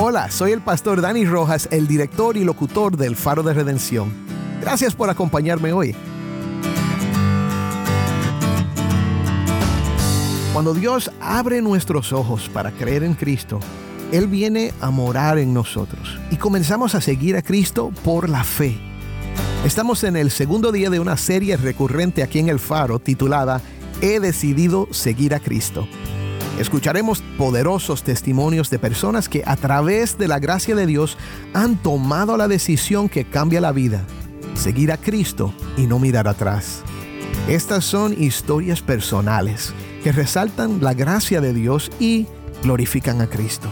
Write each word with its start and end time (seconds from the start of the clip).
Hola, 0.00 0.30
soy 0.30 0.52
el 0.52 0.60
pastor 0.60 1.00
Dani 1.00 1.24
Rojas, 1.24 1.68
el 1.72 1.88
director 1.88 2.36
y 2.36 2.44
locutor 2.44 2.96
del 2.96 3.16
Faro 3.16 3.42
de 3.42 3.52
Redención. 3.52 4.12
Gracias 4.60 4.94
por 4.94 5.10
acompañarme 5.10 5.72
hoy. 5.72 5.92
Cuando 10.52 10.72
Dios 10.72 11.10
abre 11.20 11.60
nuestros 11.62 12.12
ojos 12.12 12.48
para 12.48 12.70
creer 12.70 13.02
en 13.02 13.14
Cristo, 13.14 13.58
Él 14.12 14.28
viene 14.28 14.72
a 14.80 14.92
morar 14.92 15.36
en 15.36 15.52
nosotros 15.52 16.16
y 16.30 16.36
comenzamos 16.36 16.94
a 16.94 17.00
seguir 17.00 17.36
a 17.36 17.42
Cristo 17.42 17.90
por 18.04 18.28
la 18.28 18.44
fe. 18.44 18.78
Estamos 19.64 20.04
en 20.04 20.16
el 20.16 20.30
segundo 20.30 20.70
día 20.70 20.90
de 20.90 21.00
una 21.00 21.16
serie 21.16 21.56
recurrente 21.56 22.22
aquí 22.22 22.38
en 22.38 22.48
el 22.48 22.60
Faro 22.60 23.00
titulada 23.00 23.60
He 24.00 24.20
decidido 24.20 24.86
seguir 24.92 25.34
a 25.34 25.40
Cristo. 25.40 25.88
Escucharemos 26.58 27.22
poderosos 27.38 28.02
testimonios 28.02 28.68
de 28.68 28.80
personas 28.80 29.28
que 29.28 29.44
a 29.46 29.54
través 29.54 30.18
de 30.18 30.26
la 30.26 30.40
gracia 30.40 30.74
de 30.74 30.86
Dios 30.86 31.16
han 31.54 31.76
tomado 31.76 32.36
la 32.36 32.48
decisión 32.48 33.08
que 33.08 33.24
cambia 33.24 33.60
la 33.60 33.70
vida, 33.70 34.02
seguir 34.54 34.90
a 34.90 34.96
Cristo 34.96 35.54
y 35.76 35.86
no 35.86 36.00
mirar 36.00 36.26
atrás. 36.26 36.82
Estas 37.48 37.84
son 37.84 38.20
historias 38.20 38.82
personales 38.82 39.72
que 40.02 40.10
resaltan 40.10 40.82
la 40.82 40.94
gracia 40.94 41.40
de 41.40 41.54
Dios 41.54 41.92
y 42.00 42.26
glorifican 42.64 43.20
a 43.20 43.28
Cristo. 43.28 43.68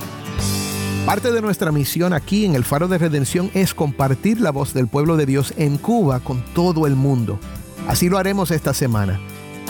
Parte 1.06 1.32
de 1.32 1.42
nuestra 1.42 1.72
misión 1.72 2.12
aquí 2.12 2.44
en 2.44 2.54
el 2.54 2.64
Faro 2.64 2.86
de 2.86 2.98
Redención 2.98 3.50
es 3.52 3.74
compartir 3.74 4.40
la 4.40 4.52
voz 4.52 4.74
del 4.74 4.86
pueblo 4.86 5.16
de 5.16 5.26
Dios 5.26 5.54
en 5.56 5.76
Cuba 5.76 6.20
con 6.20 6.40
todo 6.54 6.86
el 6.86 6.94
mundo. 6.94 7.40
Así 7.88 8.08
lo 8.08 8.18
haremos 8.18 8.52
esta 8.52 8.72
semana. 8.74 9.20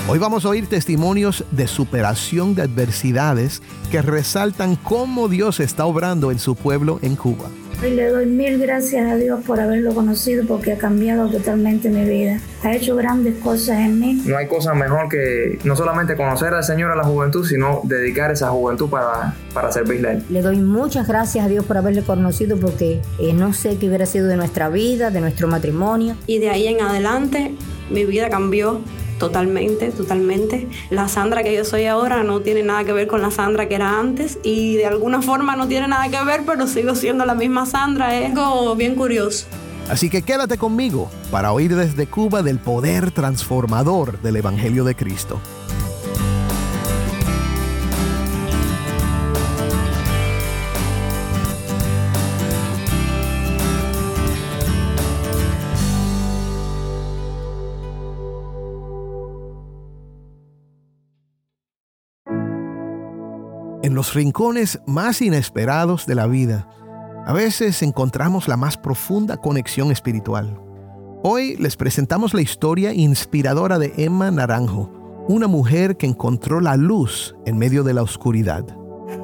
Hoy 0.09 0.21
vamos 0.21 0.45
a 0.45 0.51
oír 0.51 0.69
testimonios 0.69 1.45
de 1.51 1.67
superación 1.67 2.55
de 2.55 2.63
adversidades 2.63 3.61
que 3.91 4.03
resaltan 4.03 4.77
cómo 4.77 5.29
Dios 5.29 5.59
está 5.59 5.85
obrando 5.85 6.31
en 6.31 6.39
su 6.39 6.55
pueblo 6.55 7.01
en 7.03 7.17
Cuba. 7.17 7.49
Hoy 7.83 7.91
le 7.91 8.09
doy 8.11 8.27
mil 8.27 8.57
gracias 8.61 9.11
a 9.11 9.17
Dios 9.17 9.41
por 9.45 9.59
haberlo 9.59 9.93
conocido 9.97 10.47
porque 10.47 10.75
ha 10.75 10.79
cambiado 10.79 11.29
totalmente 11.29 11.89
mi 11.89 12.09
vida. 12.09 12.39
Ha 12.63 12.77
hecho 12.77 12.95
grandes 12.95 13.35
cosas 13.43 13.81
en 13.81 13.99
mí. 13.99 14.23
No 14.25 14.37
hay 14.37 14.47
cosa 14.47 14.75
mejor 14.75 15.09
que 15.09 15.59
no 15.65 15.75
solamente 15.75 16.17
conocer 16.17 16.55
al 16.55 16.63
Señor 16.63 16.93
a 16.93 16.97
la 16.97 17.03
juventud, 17.03 17.45
sino 17.45 17.81
dedicar 17.83 18.31
esa 18.31 18.51
juventud 18.51 18.89
para, 18.89 19.35
para 19.53 19.73
servirle 19.73 20.09
a 20.09 20.13
Él. 20.13 20.25
Le 20.31 20.41
doy 20.41 20.59
muchas 20.59 21.09
gracias 21.09 21.45
a 21.45 21.49
Dios 21.49 21.65
por 21.65 21.79
haberle 21.79 22.03
conocido 22.03 22.57
porque 22.59 23.03
eh, 23.19 23.33
no 23.33 23.53
sé 23.53 23.77
qué 23.77 23.89
hubiera 23.89 24.07
sido 24.07 24.29
de 24.29 24.37
nuestra 24.37 24.69
vida, 24.69 25.11
de 25.11 25.21
nuestro 25.21 25.49
matrimonio. 25.49 26.17
Y 26.29 26.39
de 26.39 26.51
ahí 26.51 26.69
en 26.69 26.81
adelante 26.81 27.57
mi 27.91 28.05
vida 28.05 28.31
cambió 28.31 28.81
Totalmente, 29.19 29.91
totalmente. 29.93 30.69
La 30.91 31.09
Sandra 31.09 31.43
que 31.43 31.55
yo 31.55 31.65
soy 31.65 31.87
ahora 31.87 32.23
no 32.23 32.41
tiene 32.41 32.63
nada 32.63 32.85
que 32.85 32.93
ver 32.93 33.07
con 33.07 33.23
la 33.23 33.31
Sandra 33.31 33.67
que 33.67 33.77
era 33.77 33.99
antes 33.99 34.39
y 34.43 34.77
de 34.77 34.87
alguna 34.87 35.23
forma 35.23 35.57
no 35.57 35.67
tiene 35.69 35.89
nada 35.89 36.09
que 36.09 36.23
ver, 36.25 36.43
pero 36.45 36.67
sigo 36.67 36.95
siendo 36.95 37.25
la 37.25 37.35
misma 37.35 37.65
Sandra. 37.65 38.19
Es 38.19 38.31
algo 38.31 38.75
bien 38.77 38.95
curioso. 38.95 39.47
Así 39.89 40.11
que 40.11 40.23
quédate 40.23 40.59
conmigo 40.59 41.11
para 41.31 41.53
oír 41.53 41.77
desde 41.77 42.07
Cuba 42.07 42.43
del 42.43 42.59
poder 42.59 43.13
transformador 43.13 44.21
del 44.21 44.37
Evangelio 44.37 44.85
de 44.85 44.97
Cristo. 44.97 45.41
Los 63.97 64.13
rincones 64.13 64.79
más 64.85 65.23
inesperados 65.23 66.05
de 66.05 66.15
la 66.15 66.27
vida, 66.27 66.69
a 67.25 67.33
veces 67.33 67.83
encontramos 67.83 68.47
la 68.47 68.59
más 68.59 68.77
profunda 68.77 69.39
conexión 69.39 69.91
espiritual. 69.91 70.61
Hoy 71.23 71.57
les 71.57 71.77
presentamos 71.77 72.35
la 72.35 72.43
historia 72.43 72.93
inspiradora 72.93 73.79
de 73.79 73.95
Emma 73.97 74.31
Naranjo, 74.31 75.25
una 75.29 75.47
mujer 75.47 75.97
que 75.97 76.05
encontró 76.05 76.61
la 76.61 76.77
luz 76.77 77.35
en 77.47 77.57
medio 77.57 77.85
de 77.85 77.95
la 77.95 78.03
oscuridad. 78.03 78.67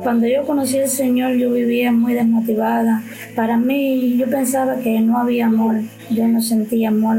Cuando 0.03 0.27
yo 0.27 0.47
conocí 0.47 0.79
al 0.79 0.89
Señor 0.89 1.35
yo 1.35 1.53
vivía 1.53 1.93
muy 1.93 2.15
desmotivada. 2.15 3.03
Para 3.37 3.59
mí 3.59 4.17
yo 4.17 4.25
pensaba 4.31 4.77
que 4.77 4.99
no 5.01 5.19
había 5.19 5.47
amor. 5.49 5.83
Yo 6.11 6.27
no 6.29 6.41
sentía 6.41 6.89
amor 6.89 7.19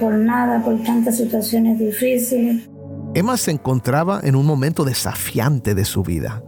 por 0.00 0.14
nada, 0.14 0.64
por 0.64 0.82
tantas 0.84 1.18
situaciones 1.18 1.78
difíciles. 1.78 2.66
Emma 3.14 3.36
se 3.36 3.50
encontraba 3.50 4.20
en 4.22 4.36
un 4.36 4.46
momento 4.46 4.84
desafiante 4.84 5.74
de 5.74 5.84
su 5.84 6.02
vida. 6.02 6.42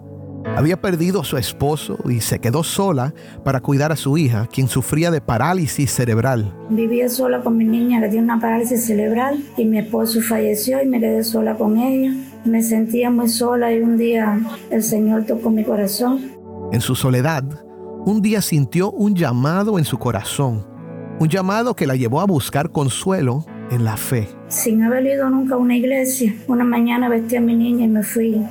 Había 0.61 0.79
perdido 0.79 1.23
a 1.23 1.25
su 1.25 1.39
esposo 1.39 1.97
y 2.07 2.21
se 2.21 2.39
quedó 2.39 2.63
sola 2.63 3.15
para 3.47 3.61
cuidar 3.61 3.93
a 3.93 3.97
su 3.97 4.19
hija, 4.19 4.47
quien 4.53 4.69
sufría 4.69 5.11
de 5.11 5.23
parálisis 5.23 5.91
cerebral. 5.91 6.55
Vivía 6.69 7.09
sola 7.09 7.41
con 7.41 7.57
mi 7.57 7.65
niña 7.65 7.99
que 8.03 8.09
tiene 8.11 8.25
una 8.25 8.39
parálisis 8.39 8.85
cerebral 8.85 9.43
y 9.57 9.65
mi 9.65 9.79
esposo 9.79 10.21
falleció 10.21 10.83
y 10.83 10.87
me 10.87 11.01
quedé 11.01 11.25
sola 11.25 11.55
con 11.55 11.79
ella. 11.79 12.13
Me 12.45 12.63
sentía 12.63 13.11
muy 13.11 13.31
sola 13.31 13.73
y 13.73 13.81
un 13.81 13.97
día 13.97 14.39
el 14.71 14.83
Señor 14.83 15.25
tocó 15.25 15.49
mi 15.49 15.65
corazón. 15.65 16.31
En 16.73 16.83
su 16.83 16.95
soledad, 16.95 17.43
un 18.05 18.21
día 18.21 18.43
sintió 18.43 18.91
un 18.91 19.15
llamado 19.15 19.79
en 19.79 19.87
su 19.87 19.99
corazón, 19.99 20.67
un 21.19 21.29
llamado 21.31 21.75
que 21.75 21.87
la 21.87 21.97
llevó 21.97 22.21
a 22.21 22.27
buscar 22.27 22.71
consuelo 22.71 23.47
en 23.71 23.87
la 23.87 23.97
fe. 23.97 24.29
Sin 24.51 24.83
haber 24.83 25.07
ido 25.07 25.31
nunca 25.31 25.55
a 25.55 25.59
una 25.59 25.77
iglesia, 25.77 26.35
una 26.49 26.65
mañana 26.65 27.09
vestí 27.09 27.37
a 27.37 27.41
mi 27.41 27.55
niña 27.55 27.85
y 27.85 27.89
me 27.89 28.03
fui 28.03 28.45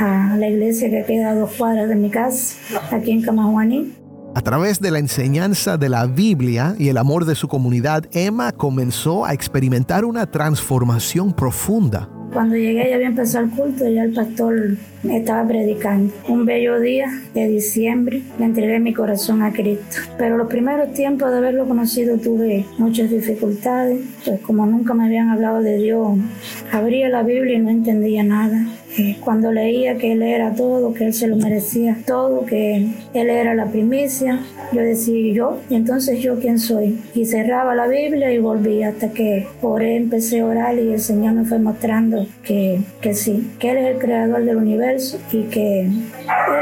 a 0.00 0.36
la 0.36 0.48
iglesia 0.48 0.90
que 0.90 1.04
queda 1.04 1.30
a 1.30 1.34
dos 1.36 1.52
cuadras 1.52 1.88
de 1.88 1.94
mi 1.94 2.10
casa, 2.10 2.56
aquí 2.90 3.12
en 3.12 3.22
Camajuaní. 3.22 3.92
A 4.34 4.40
través 4.40 4.80
de 4.80 4.90
la 4.90 4.98
enseñanza 4.98 5.76
de 5.76 5.88
la 5.88 6.06
Biblia 6.06 6.74
y 6.76 6.88
el 6.88 6.98
amor 6.98 7.24
de 7.24 7.36
su 7.36 7.46
comunidad, 7.46 8.06
Emma 8.10 8.50
comenzó 8.50 9.24
a 9.24 9.32
experimentar 9.32 10.04
una 10.04 10.26
transformación 10.28 11.32
profunda. 11.32 12.08
Cuando 12.34 12.56
llegué 12.56 12.90
ya 12.90 12.96
había 12.96 13.06
empezado 13.06 13.44
el 13.44 13.50
culto 13.52 13.88
y 13.88 13.94
ya 13.94 14.02
el 14.02 14.12
pastor 14.12 14.76
estaba 15.08 15.46
predicando. 15.46 16.12
Un 16.28 16.44
bello 16.44 16.80
día 16.80 17.06
de 17.32 17.46
diciembre 17.46 18.22
le 18.40 18.44
entregué 18.44 18.80
mi 18.80 18.92
corazón 18.92 19.40
a 19.42 19.52
Cristo. 19.52 19.98
Pero 20.18 20.36
los 20.36 20.48
primeros 20.48 20.92
tiempos 20.94 21.30
de 21.30 21.38
haberlo 21.38 21.64
conocido 21.68 22.18
tuve 22.18 22.66
muchas 22.76 23.10
dificultades, 23.10 24.00
pues 24.24 24.40
como 24.40 24.66
nunca 24.66 24.94
me 24.94 25.04
habían 25.04 25.28
hablado 25.28 25.60
de 25.60 25.76
Dios, 25.78 26.18
abría 26.72 27.08
la 27.08 27.22
Biblia 27.22 27.56
y 27.56 27.60
no 27.60 27.70
entendía 27.70 28.24
nada. 28.24 28.66
Cuando 29.24 29.50
leía 29.52 29.96
que 29.96 30.12
Él 30.12 30.22
era 30.22 30.54
todo, 30.54 30.94
que 30.94 31.06
Él 31.06 31.14
se 31.14 31.26
lo 31.26 31.36
merecía 31.36 31.98
todo, 32.06 32.44
que 32.46 32.86
Él 33.12 33.30
era 33.30 33.54
la 33.54 33.66
primicia, 33.66 34.40
yo 34.72 34.80
decía, 34.80 35.32
yo? 35.32 35.58
¿Y 35.68 35.74
entonces 35.74 36.20
yo 36.20 36.38
quién 36.38 36.58
soy? 36.58 36.98
Y 37.14 37.26
cerraba 37.26 37.74
la 37.74 37.88
Biblia 37.88 38.32
y 38.32 38.38
volvía 38.38 38.88
hasta 38.88 39.10
que 39.10 39.46
oré, 39.62 39.96
empecé 39.96 40.40
a 40.40 40.46
orar 40.46 40.78
y 40.78 40.92
el 40.92 41.00
Señor 41.00 41.34
me 41.34 41.44
fue 41.44 41.58
mostrando 41.58 42.26
que, 42.44 42.80
que 43.00 43.14
sí, 43.14 43.50
que 43.58 43.70
Él 43.70 43.78
es 43.78 43.94
el 43.94 43.98
creador 43.98 44.44
del 44.44 44.56
universo 44.56 45.18
y 45.32 45.42
que 45.44 45.80
Él 45.82 45.92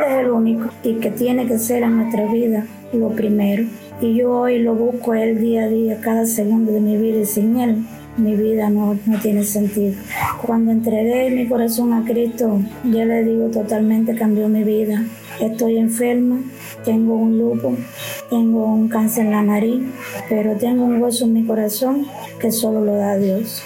es 0.09 0.19
el 0.21 0.31
único 0.31 0.71
y 0.83 0.95
que 0.95 1.11
tiene 1.11 1.47
que 1.47 1.59
ser 1.59 1.83
en 1.83 1.99
nuestra 1.99 2.27
vida 2.33 2.67
lo 2.93 3.11
primero. 3.11 3.65
Y 4.01 4.15
yo 4.17 4.33
hoy 4.33 4.59
lo 4.59 4.75
busco 4.75 5.15
Él 5.15 5.41
día 5.41 5.65
a 5.65 5.69
día, 5.69 5.99
cada 6.01 6.27
segundo 6.27 6.73
de 6.73 6.81
mi 6.81 6.97
vida 6.97 7.21
y 7.21 7.27
sin 7.27 7.59
Él 7.59 7.77
mi 8.17 8.37
vida 8.37 8.69
no, 8.70 8.99
no, 9.06 9.19
tiene 9.20 9.44
sentido. 9.44 9.94
Cuando 10.44 10.73
entregué 10.73 11.31
mi 11.31 11.49
corazón 11.49 11.93
a 11.93 12.05
Cristo, 12.05 12.61
ya 12.85 13.05
le 13.05 13.25
digo, 13.25 13.49
totalmente 13.49 14.14
cambió 14.14 14.49
mi 14.49 14.64
vida. 14.64 15.05
Estoy 15.41 15.79
enferma, 15.79 16.41
tengo 16.85 17.14
un 17.14 17.38
lupo, 17.38 17.75
tengo 18.29 18.67
un 18.67 18.88
cáncer 18.88 19.26
en 19.26 19.32
la 19.32 19.43
nariz, 19.43 19.82
pero 20.29 20.56
tengo 20.56 20.85
un 20.85 21.03
hueso 21.03 21.25
en 21.25 21.32
mi 21.32 21.47
corazón 21.47 22.06
que 22.38 22.53
solo 22.53 22.85
lo 22.85 22.94
da 22.94 23.17
Dios. 23.17 23.62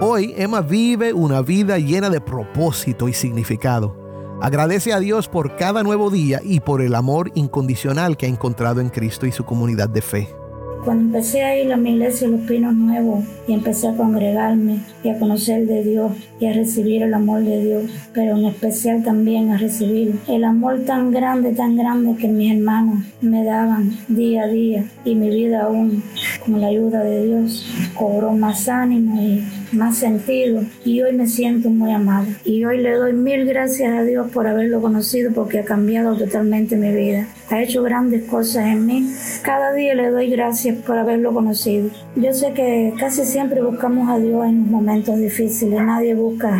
Hoy 0.00 0.32
Emma 0.36 0.60
vive 0.60 1.12
una 1.12 1.42
vida 1.42 1.78
llena 1.78 2.08
de 2.08 2.20
propósito 2.20 3.08
y 3.08 3.12
significado. 3.12 3.96
Agradece 4.40 4.92
a 4.92 5.00
Dios 5.00 5.28
por 5.28 5.56
cada 5.56 5.82
nuevo 5.82 6.10
día 6.10 6.40
y 6.44 6.60
por 6.60 6.80
el 6.80 6.94
amor 6.94 7.32
incondicional 7.34 8.16
que 8.16 8.26
ha 8.26 8.28
encontrado 8.28 8.80
en 8.80 8.88
Cristo 8.88 9.26
y 9.26 9.32
su 9.32 9.44
comunidad 9.44 9.88
de 9.88 10.00
fe. 10.00 10.37
Cuando 10.84 11.04
empecé 11.04 11.42
a 11.42 11.58
ir 11.58 11.72
a 11.72 11.76
mi 11.76 11.90
iglesia 11.90 12.28
Los 12.28 12.40
Pinos 12.42 12.74
Nuevos 12.74 13.24
y 13.46 13.52
empecé 13.52 13.88
a 13.88 13.96
congregarme 13.96 14.78
y 15.02 15.08
a 15.10 15.18
conocer 15.18 15.66
de 15.66 15.82
Dios 15.82 16.12
y 16.40 16.46
a 16.46 16.52
recibir 16.52 17.02
el 17.02 17.14
amor 17.14 17.42
de 17.42 17.64
Dios, 17.64 17.90
pero 18.12 18.36
en 18.36 18.46
especial 18.46 19.02
también 19.02 19.50
a 19.50 19.58
recibir 19.58 20.18
el 20.28 20.44
amor 20.44 20.80
tan 20.80 21.10
grande, 21.10 21.52
tan 21.52 21.76
grande 21.76 22.16
que 22.16 22.28
mis 22.28 22.52
hermanos 22.52 23.04
me 23.20 23.44
daban 23.44 23.90
día 24.08 24.44
a 24.44 24.48
día 24.48 24.84
y 25.04 25.14
mi 25.14 25.30
vida 25.30 25.64
aún 25.64 26.02
con 26.44 26.60
la 26.60 26.68
ayuda 26.68 27.02
de 27.02 27.26
Dios 27.26 27.66
cobró 27.94 28.32
más 28.32 28.68
ánimo 28.68 29.20
y 29.20 29.44
más 29.72 29.98
sentido. 29.98 30.62
Y 30.84 31.02
hoy 31.02 31.12
me 31.12 31.26
siento 31.26 31.70
muy 31.70 31.92
amada. 31.92 32.26
Y 32.44 32.64
hoy 32.64 32.78
le 32.78 32.92
doy 32.92 33.12
mil 33.12 33.44
gracias 33.46 33.92
a 33.92 34.02
Dios 34.02 34.30
por 34.30 34.46
haberlo 34.46 34.80
conocido 34.80 35.32
porque 35.32 35.60
ha 35.60 35.64
cambiado 35.64 36.16
totalmente 36.16 36.76
mi 36.76 36.92
vida. 36.92 37.26
Ha 37.50 37.62
hecho 37.62 37.82
grandes 37.82 38.24
cosas 38.24 38.66
en 38.66 38.86
mí. 38.86 39.10
Cada 39.42 39.72
día 39.72 39.94
le 39.94 40.10
doy 40.10 40.30
gracias 40.30 40.76
por 40.78 40.98
haberlo 40.98 41.32
conocido. 41.32 41.90
Yo 42.16 42.32
sé 42.32 42.52
que 42.52 42.92
casi 42.98 43.24
siempre 43.24 43.62
buscamos 43.62 44.08
a 44.08 44.18
Dios 44.18 44.46
en 44.46 44.60
los 44.60 44.70
momentos 44.70 45.18
difíciles. 45.18 45.80
Nadie 45.82 46.14
busca 46.14 46.58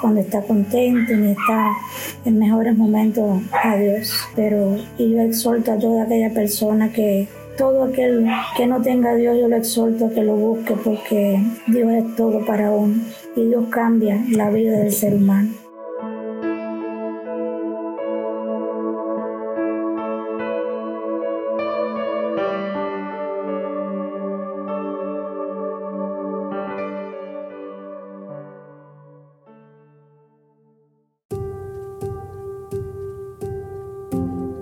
cuando 0.00 0.20
está 0.20 0.42
contento 0.42 1.14
ni 1.14 1.32
está 1.32 1.72
en 2.24 2.38
mejores 2.38 2.76
momentos 2.76 3.42
a 3.52 3.76
Dios. 3.76 4.12
Pero 4.36 4.76
yo 4.98 5.20
exhorto 5.20 5.72
a 5.72 5.78
toda 5.78 6.04
aquella 6.04 6.30
persona 6.30 6.92
que 6.92 7.28
todo 7.58 7.82
aquel 7.82 8.24
que 8.56 8.66
no 8.66 8.80
tenga 8.80 9.10
a 9.10 9.14
Dios, 9.16 9.36
yo 9.38 9.48
lo 9.48 9.56
exhorto 9.56 10.06
a 10.06 10.10
que 10.10 10.22
lo 10.22 10.36
busque 10.36 10.74
porque 10.82 11.38
Dios 11.66 11.90
es 11.92 12.16
todo 12.16 12.46
para 12.46 12.70
uno 12.70 13.02
y 13.36 13.46
Dios 13.48 13.64
cambia 13.68 14.24
la 14.30 14.48
vida 14.48 14.78
del 14.78 14.92
ser 14.92 15.14
humano. 15.14 15.67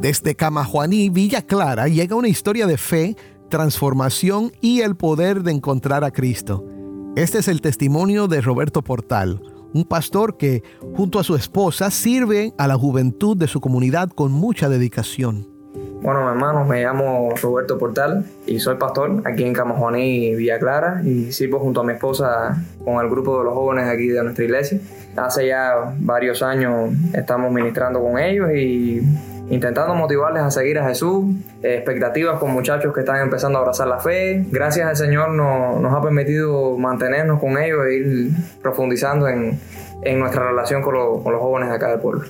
Desde 0.07 0.37
Camajuaní, 0.37 1.11
Villa 1.11 1.43
Clara, 1.43 1.89
llega 1.89 2.15
una 2.15 2.29
historia 2.29 2.69
de 2.69 2.77
fe, 2.77 3.17
transformación 3.49 4.53
y 4.61 4.83
el 4.83 4.95
poder 4.95 5.43
de 5.43 5.51
encontrar 5.51 6.05
a 6.05 6.13
Cristo. 6.13 6.65
Este 7.17 7.39
es 7.39 7.49
el 7.49 7.61
testimonio 7.61 8.29
de 8.29 8.41
Roberto 8.41 8.83
Portal, 8.83 9.43
un 9.75 9.85
pastor 9.85 10.37
que, 10.37 10.63
junto 10.95 11.19
a 11.19 11.25
su 11.25 11.35
esposa, 11.35 11.91
sirve 11.91 12.53
a 12.57 12.69
la 12.69 12.77
juventud 12.77 13.37
de 13.37 13.49
su 13.49 13.61
comunidad 13.61 14.09
con 14.11 14.31
mucha 14.31 14.69
dedicación. 14.69 15.49
Bueno, 16.03 16.31
hermanos, 16.31 16.69
me 16.69 16.85
llamo 16.85 17.31
Roberto 17.43 17.77
Portal 17.77 18.25
y 18.47 18.61
soy 18.61 18.77
pastor 18.77 19.23
aquí 19.25 19.43
en 19.43 19.55
Camajuaní, 19.55 20.37
Villa 20.37 20.61
Clara, 20.61 21.03
y 21.05 21.33
sirvo 21.33 21.59
junto 21.59 21.81
a 21.81 21.85
mi 21.85 21.95
esposa 21.95 22.65
con 22.85 23.05
el 23.05 23.11
grupo 23.11 23.39
de 23.39 23.45
los 23.47 23.55
jóvenes 23.55 23.89
aquí 23.89 24.07
de 24.07 24.23
nuestra 24.23 24.45
iglesia. 24.45 24.79
Hace 25.17 25.49
ya 25.49 25.97
varios 25.99 26.45
años 26.45 26.93
estamos 27.13 27.51
ministrando 27.51 28.01
con 28.01 28.21
ellos 28.21 28.53
y 28.55 29.03
intentando 29.49 29.95
motivarles 29.95 30.43
a 30.43 30.51
seguir 30.51 30.79
a 30.79 30.89
Jesús, 30.89 31.35
eh, 31.63 31.77
expectativas 31.77 32.39
con 32.39 32.53
muchachos 32.53 32.93
que 32.93 33.01
están 33.01 33.21
empezando 33.21 33.59
a 33.59 33.63
abrazar 33.63 33.89
la 33.89 33.99
fe. 33.99 34.45
Gracias 34.51 34.89
al 34.89 34.97
Señor 34.97 35.31
nos, 35.31 35.93
ha 35.93 36.03
permitido 36.03 36.77
mantenernos 36.77 37.41
con 37.41 37.59
ellos 37.59 37.87
e 37.87 37.95
ir 37.95 38.31
profundizando 38.63 39.29
en, 39.29 39.59
nuestra 40.19 40.49
relación 40.49 40.83
con, 40.83 41.23
con 41.23 41.33
los 41.33 41.41
jóvenes 41.41 41.71
de 41.71 41.77
acá 41.77 41.89
del 41.89 42.01
pueblo. 42.01 42.25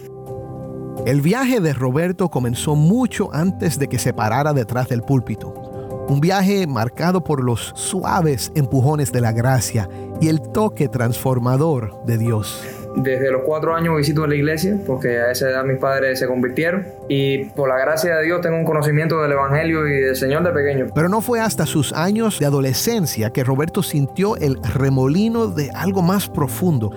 El 1.04 1.20
viaje 1.20 1.60
de 1.60 1.72
Roberto 1.72 2.30
comenzó 2.30 2.74
mucho 2.74 3.28
antes 3.32 3.78
de 3.78 3.88
que 3.88 3.98
se 3.98 4.12
parara 4.12 4.52
detrás 4.52 4.88
del 4.88 5.02
púlpito. 5.02 5.66
Un 6.08 6.20
viaje 6.20 6.66
marcado 6.66 7.22
por 7.22 7.42
los 7.42 7.72
suaves 7.74 8.52
empujones 8.54 9.12
de 9.12 9.20
la 9.20 9.32
gracia 9.32 9.88
y 10.20 10.28
el 10.28 10.40
toque 10.40 10.88
transformador 10.88 12.04
de 12.06 12.18
Dios. 12.18 12.75
Desde 12.96 13.30
los 13.30 13.42
cuatro 13.42 13.74
años 13.74 13.94
visito 13.94 14.26
la 14.26 14.34
iglesia 14.34 14.78
porque 14.86 15.18
a 15.18 15.30
esa 15.30 15.50
edad 15.50 15.64
mis 15.64 15.78
padres 15.78 16.18
se 16.18 16.26
convirtieron 16.26 16.86
y 17.08 17.44
por 17.44 17.68
la 17.68 17.76
gracia 17.76 18.16
de 18.16 18.24
Dios 18.24 18.40
tengo 18.40 18.56
un 18.56 18.64
conocimiento 18.64 19.20
del 19.20 19.32
Evangelio 19.32 19.86
y 19.86 20.00
del 20.00 20.16
Señor 20.16 20.42
de 20.44 20.50
pequeño. 20.50 20.86
Pero 20.94 21.10
no 21.10 21.20
fue 21.20 21.38
hasta 21.40 21.66
sus 21.66 21.92
años 21.92 22.38
de 22.38 22.46
adolescencia 22.46 23.30
que 23.30 23.44
Roberto 23.44 23.82
sintió 23.82 24.36
el 24.36 24.58
remolino 24.62 25.48
de 25.48 25.70
algo 25.74 26.00
más 26.00 26.30
profundo, 26.30 26.90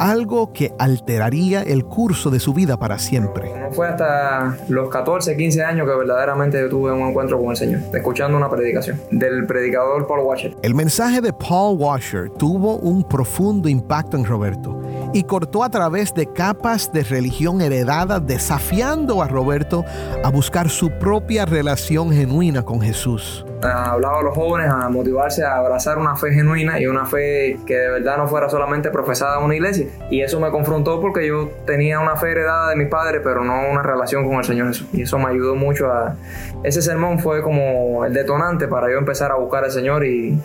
algo 0.00 0.54
que 0.54 0.72
alteraría 0.78 1.60
el 1.62 1.84
curso 1.84 2.30
de 2.30 2.40
su 2.40 2.54
vida 2.54 2.78
para 2.78 2.98
siempre. 2.98 3.52
No 3.60 3.70
fue 3.72 3.88
hasta 3.88 4.56
los 4.68 4.88
14, 4.88 5.36
15 5.36 5.62
años 5.64 5.86
que 5.86 5.94
verdaderamente 5.94 6.66
tuve 6.70 6.92
un 6.92 7.08
encuentro 7.08 7.38
con 7.38 7.50
el 7.50 7.56
Señor, 7.58 7.80
escuchando 7.92 8.38
una 8.38 8.48
predicación 8.48 8.98
del 9.10 9.46
predicador 9.46 10.06
Paul 10.06 10.20
Washer. 10.20 10.56
El 10.62 10.74
mensaje 10.74 11.20
de 11.20 11.32
Paul 11.34 11.76
Washer 11.78 12.30
tuvo 12.30 12.76
un 12.76 13.06
profundo 13.06 13.68
impacto 13.68 14.16
en 14.16 14.24
Roberto 14.24 14.81
y 15.12 15.24
cortó 15.24 15.62
a 15.64 15.70
través 15.70 16.14
de 16.14 16.26
capas 16.32 16.92
de 16.92 17.02
religión 17.04 17.60
heredada, 17.60 18.20
desafiando 18.20 19.22
a 19.22 19.28
Roberto 19.28 19.84
a 20.24 20.30
buscar 20.30 20.68
su 20.68 20.90
propia 20.98 21.44
relación 21.44 22.12
genuina 22.12 22.64
con 22.64 22.80
Jesús. 22.80 23.44
Hablaba 23.62 24.18
a 24.18 24.22
los 24.22 24.34
jóvenes 24.34 24.68
a 24.70 24.88
motivarse 24.88 25.44
a 25.44 25.56
abrazar 25.56 25.98
una 25.98 26.16
fe 26.16 26.32
genuina 26.32 26.80
y 26.80 26.86
una 26.86 27.04
fe 27.04 27.58
que 27.64 27.76
de 27.76 27.90
verdad 27.90 28.16
no 28.16 28.26
fuera 28.26 28.48
solamente 28.48 28.90
profesada 28.90 29.38
en 29.38 29.44
una 29.44 29.54
iglesia. 29.54 29.86
Y 30.10 30.20
eso 30.22 30.40
me 30.40 30.50
confrontó 30.50 31.00
porque 31.00 31.26
yo 31.26 31.50
tenía 31.64 32.00
una 32.00 32.16
fe 32.16 32.32
heredada 32.32 32.70
de 32.70 32.76
mis 32.76 32.88
padres, 32.88 33.20
pero 33.22 33.44
no 33.44 33.70
una 33.70 33.82
relación 33.82 34.26
con 34.26 34.38
el 34.38 34.44
Señor 34.44 34.68
Jesús. 34.68 34.88
Y 34.92 35.02
eso 35.02 35.18
me 35.18 35.30
ayudó 35.30 35.54
mucho 35.54 35.92
a... 35.92 36.16
Ese 36.64 36.82
sermón 36.82 37.20
fue 37.20 37.42
como 37.42 38.04
el 38.04 38.12
detonante 38.12 38.66
para 38.66 38.90
yo 38.90 38.98
empezar 38.98 39.30
a 39.30 39.36
buscar 39.36 39.64
al 39.64 39.70
Señor 39.70 40.04
y, 40.04 40.40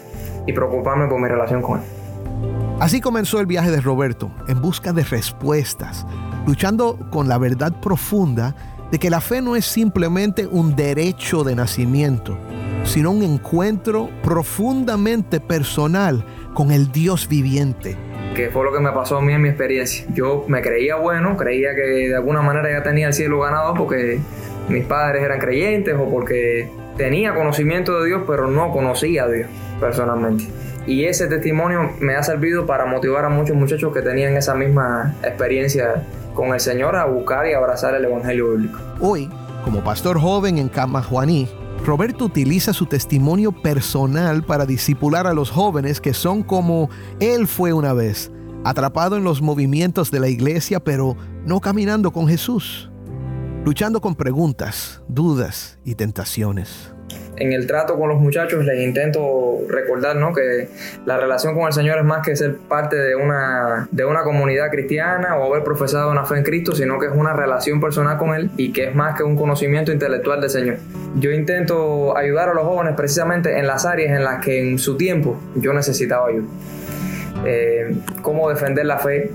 y 0.46 0.54
preocuparme 0.54 1.08
por 1.08 1.20
mi 1.20 1.28
relación 1.28 1.62
con 1.62 1.80
Él. 1.80 1.86
Así 2.80 3.02
comenzó 3.02 3.40
el 3.40 3.48
viaje 3.48 3.72
de 3.72 3.82
Roberto, 3.82 4.32
en 4.48 4.62
busca 4.62 4.94
de 4.94 5.04
respuestas, 5.04 6.06
luchando 6.46 7.00
con 7.10 7.28
la 7.28 7.40
verdad 7.40 7.74
profunda 7.82 8.56
de 8.92 9.00
que 9.00 9.10
la 9.10 9.20
fe 9.20 9.42
no 9.42 9.56
es 9.56 9.66
simplemente 9.66 10.46
un 10.46 10.76
derecho 10.76 11.44
de 11.44 11.56
nacimiento, 11.56 12.38
sino 12.84 13.10
un 13.10 13.24
encuentro 13.24 14.12
profundamente 14.22 15.40
personal 15.40 16.24
con 16.54 16.72
el 16.72 16.92
Dios 16.92 17.28
viviente. 17.28 17.98
Que 18.36 18.52
fue 18.52 18.64
lo 18.64 18.72
que 18.72 18.80
me 18.80 18.92
pasó 18.92 19.18
a 19.18 19.22
mí 19.24 19.34
en 19.34 19.42
mi 19.42 19.50
experiencia. 19.50 20.06
Yo 20.14 20.46
me 20.48 20.62
creía 20.62 20.98
bueno, 20.98 21.36
creía 21.36 21.74
que 21.74 21.82
de 21.82 22.16
alguna 22.16 22.44
manera 22.44 22.72
ya 22.72 22.84
tenía 22.84 23.08
el 23.08 23.14
cielo 23.14 23.40
ganado 23.40 23.74
porque 23.74 24.20
mis 24.70 24.86
padres 24.86 25.24
eran 25.24 25.40
creyentes 25.40 25.96
o 25.96 26.08
porque 26.12 26.70
tenía 26.96 27.34
conocimiento 27.34 28.00
de 28.00 28.10
Dios, 28.10 28.22
pero 28.28 28.48
no 28.48 28.72
conocía 28.72 29.24
a 29.24 29.30
Dios 29.30 29.48
personalmente. 29.80 30.46
Y 30.88 31.04
ese 31.04 31.28
testimonio 31.28 31.92
me 32.00 32.16
ha 32.16 32.24
servido 32.24 32.66
para 32.66 32.86
motivar 32.86 33.26
a 33.26 33.30
muchos 33.30 33.58
muchachos 33.58 33.94
que 33.94 34.02
tenían 34.02 34.38
esa 34.38 34.56
misma 34.56 35.14
experiencia 35.22 36.08
con 36.34 36.54
el 36.54 36.62
Señor 36.62 36.96
a 36.96 37.06
buscar 37.06 37.46
y 37.46 37.54
abrazar 37.54 37.94
el 37.94 38.06
Evangelio 38.06 38.52
bíblico. 38.52 38.80
Hoy, 39.02 39.30
como 39.66 39.84
pastor 39.84 40.18
joven 40.18 40.58
en 40.58 40.70
Camajuaní, 40.70 41.50
Roberto 41.86 42.24
utiliza 42.24 42.72
su 42.72 42.86
testimonio 42.86 43.52
personal 43.52 44.44
para 44.44 44.66
disipular 44.66 45.28
a 45.28 45.34
los 45.34 45.52
jóvenes 45.52 46.00
que 46.00 46.14
son 46.14 46.42
como 46.42 46.90
él 47.20 47.48
fue 47.48 47.74
una 47.74 47.92
vez, 47.92 48.32
atrapado 48.64 49.18
en 49.18 49.26
los 49.26 49.42
movimientos 49.42 50.10
de 50.10 50.22
la 50.22 50.30
iglesia, 50.30 50.80
pero 50.80 51.18
no 51.46 51.60
caminando 51.60 52.14
con 52.14 52.30
Jesús, 52.30 52.90
luchando 53.66 54.00
con 54.00 54.16
preguntas, 54.16 55.04
dudas 55.10 55.80
y 55.84 55.96
tentaciones 55.96 56.94
en 57.38 57.54
el 57.54 57.68
trato 57.68 57.98
con 57.98 58.10
los 58.10 58.20
muchachos 58.20 58.66
les 58.66 58.84
intento 58.84 59.60
recordar 59.70 60.16
¿no? 60.16 60.34
que 60.34 60.70
la 61.06 61.18
relación 61.18 61.56
con 61.56 61.68
el 61.68 61.74
Señor 61.74 62.00
es 62.00 62.06
más 62.06 62.26
que 62.26 62.36
ser 62.36 62.58
parte 62.58 62.96
de 62.96 63.16
una, 63.16 63.88
de 63.92 64.06
una 64.06 64.24
comunidad 64.24 64.70
cristiana 64.70 65.38
o 65.38 65.52
haber 65.52 65.64
profesado 65.64 66.12
una 66.12 66.26
fe 66.26 66.38
en 66.38 66.44
Cristo, 66.44 66.76
sino 66.76 67.00
que 67.00 67.08
es 67.08 67.12
una 67.14 67.34
relación 67.34 67.80
personal 67.80 68.18
con 68.18 68.34
Él 68.34 68.50
y 68.58 68.74
que 68.74 68.90
es 68.90 68.96
más 68.96 69.16
que 69.16 69.24
un 69.24 69.36
conocimiento 69.36 69.92
intelectual 69.92 70.42
del 70.42 70.50
Señor. 70.50 70.78
Yo 71.20 71.32
intento 71.32 72.18
ayudar 72.18 72.50
a 72.50 72.54
los 72.54 72.64
jóvenes 72.64 72.96
precisamente 72.96 73.58
en 73.58 73.68
las 73.68 73.86
áreas 73.86 74.16
en 74.18 74.24
las 74.24 74.44
que 74.44 74.60
en 74.60 74.80
su 74.80 74.98
tiempo 74.98 75.40
yo 75.56 75.74
necesitaba 75.74 76.28
ayuda. 76.28 76.48
Eh, 77.46 77.96
cómo 78.22 78.50
defender 78.50 78.86
la 78.86 78.98
fe, 78.98 79.32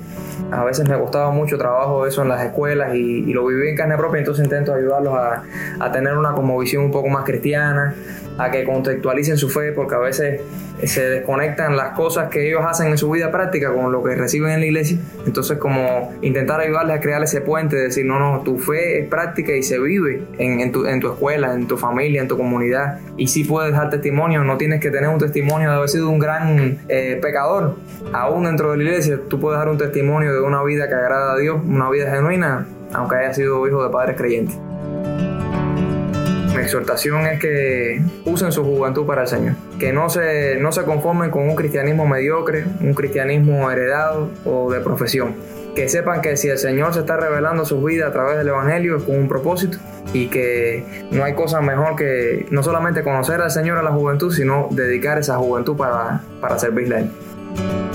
a 0.50 0.64
veces 0.64 0.88
me 0.88 0.98
costaba 0.98 1.30
mucho 1.30 1.56
trabajo 1.58 2.06
eso 2.06 2.22
en 2.22 2.28
las 2.28 2.44
escuelas 2.44 2.94
y, 2.94 3.32
lo 3.32 3.46
viví 3.46 3.68
en 3.68 3.76
carne 3.76 3.96
propia, 3.96 4.18
entonces 4.18 4.44
intento 4.44 4.74
ayudarlos 4.74 5.14
a, 5.14 5.42
a 5.80 5.92
tener 5.92 6.16
una 6.16 6.32
como 6.32 6.58
visión 6.58 6.84
un 6.84 6.90
poco 6.90 7.08
más 7.08 7.24
cristiana, 7.24 7.94
a 8.38 8.50
que 8.50 8.64
contextualicen 8.64 9.36
su 9.36 9.48
fe, 9.48 9.72
porque 9.72 9.94
a 9.94 9.98
veces 9.98 10.40
se 10.84 11.08
desconectan 11.08 11.76
las 11.76 11.94
cosas 11.94 12.28
que 12.28 12.48
ellos 12.48 12.62
hacen 12.66 12.88
en 12.88 12.98
su 12.98 13.10
vida 13.10 13.30
práctica 13.30 13.72
con 13.72 13.92
lo 13.92 14.02
que 14.02 14.14
reciben 14.14 14.52
en 14.52 14.60
la 14.60 14.66
iglesia. 14.66 14.98
Entonces, 15.26 15.58
como 15.58 16.12
intentar 16.22 16.60
ayudarles 16.60 16.96
a 16.96 17.00
crear 17.00 17.22
ese 17.22 17.40
puente, 17.40 17.76
de 17.76 17.82
decir, 17.84 18.04
no, 18.04 18.18
no, 18.18 18.40
tu 18.42 18.58
fe 18.58 19.00
es 19.00 19.08
práctica 19.08 19.52
y 19.54 19.62
se 19.62 19.78
vive 19.78 20.22
en, 20.38 20.72
tu, 20.72 20.86
escuela, 20.86 21.54
en 21.54 21.68
tu 21.68 21.76
familia, 21.76 22.22
en 22.22 22.28
tu 22.28 22.36
comunidad. 22.36 22.98
Y 23.16 23.28
si 23.28 23.44
puedes 23.44 23.72
dar 23.72 23.90
testimonio, 23.90 24.44
no 24.44 24.56
tienes 24.56 24.80
que 24.80 24.90
tener 24.90 25.08
un 25.08 25.18
testimonio 25.18 25.70
de 25.70 25.76
haber 25.76 25.88
sido 25.88 26.08
un 26.10 26.18
gran 26.18 26.80
eh, 26.88 27.18
pecador. 27.22 27.76
Aún 28.12 28.44
dentro 28.44 28.72
de 28.72 28.78
la 28.78 28.82
iglesia, 28.84 29.20
tú 29.28 29.38
puedes 29.38 29.58
dar 29.58 29.68
un 29.68 29.78
testimonio 29.78 30.32
de 30.32 30.40
una 30.40 30.62
vida 30.62 30.88
que 30.88 30.94
agrada 30.94 31.34
a 31.34 31.36
Dios, 31.36 31.60
una 31.64 31.90
vida 31.90 32.10
genuina, 32.10 32.66
aunque 32.92 33.16
haya 33.16 33.32
sido 33.32 33.66
hijo 33.66 33.82
de 33.84 33.90
padres 33.90 34.16
creyentes. 34.16 34.58
Exhortación 36.62 37.26
es 37.26 37.40
que 37.40 38.00
usen 38.24 38.52
su 38.52 38.64
juventud 38.64 39.06
para 39.06 39.22
el 39.22 39.28
Señor, 39.28 39.54
que 39.78 39.92
no 39.92 40.08
se, 40.08 40.56
no 40.56 40.72
se 40.72 40.84
conformen 40.84 41.30
con 41.30 41.48
un 41.48 41.54
cristianismo 41.54 42.06
mediocre, 42.06 42.64
un 42.80 42.94
cristianismo 42.94 43.70
heredado 43.70 44.30
o 44.44 44.72
de 44.72 44.80
profesión. 44.80 45.34
Que 45.74 45.88
sepan 45.88 46.20
que 46.20 46.36
si 46.36 46.48
el 46.48 46.58
Señor 46.58 46.92
se 46.92 47.00
está 47.00 47.16
revelando 47.16 47.64
su 47.64 47.82
vida 47.82 48.06
a 48.08 48.12
través 48.12 48.36
del 48.36 48.48
Evangelio 48.48 48.98
es 48.98 49.04
con 49.04 49.16
un 49.16 49.26
propósito 49.26 49.78
y 50.12 50.26
que 50.28 50.84
no 51.10 51.24
hay 51.24 51.32
cosa 51.32 51.62
mejor 51.62 51.96
que 51.96 52.46
no 52.50 52.62
solamente 52.62 53.02
conocer 53.02 53.40
al 53.40 53.50
Señor 53.50 53.78
a 53.78 53.82
la 53.82 53.90
juventud, 53.90 54.32
sino 54.32 54.68
dedicar 54.70 55.18
esa 55.18 55.38
juventud 55.38 55.76
para, 55.76 56.20
para 56.40 56.58
servirle 56.58 56.96
a 56.96 56.98
Él. 57.00 57.91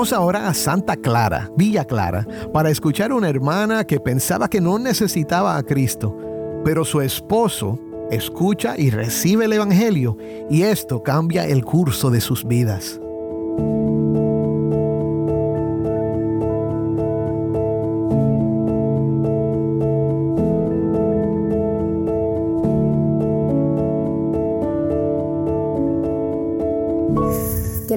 Vamos 0.00 0.14
ahora 0.14 0.48
a 0.48 0.54
Santa 0.54 0.96
Clara, 0.96 1.50
Villa 1.58 1.84
Clara, 1.84 2.26
para 2.54 2.70
escuchar 2.70 3.10
a 3.10 3.14
una 3.16 3.28
hermana 3.28 3.84
que 3.84 4.00
pensaba 4.00 4.48
que 4.48 4.58
no 4.58 4.78
necesitaba 4.78 5.58
a 5.58 5.62
Cristo, 5.62 6.16
pero 6.64 6.86
su 6.86 7.02
esposo 7.02 7.78
escucha 8.10 8.78
y 8.78 8.88
recibe 8.88 9.44
el 9.44 9.52
Evangelio 9.52 10.16
y 10.48 10.62
esto 10.62 11.02
cambia 11.02 11.44
el 11.44 11.66
curso 11.66 12.10
de 12.10 12.22
sus 12.22 12.46
vidas. 12.46 12.98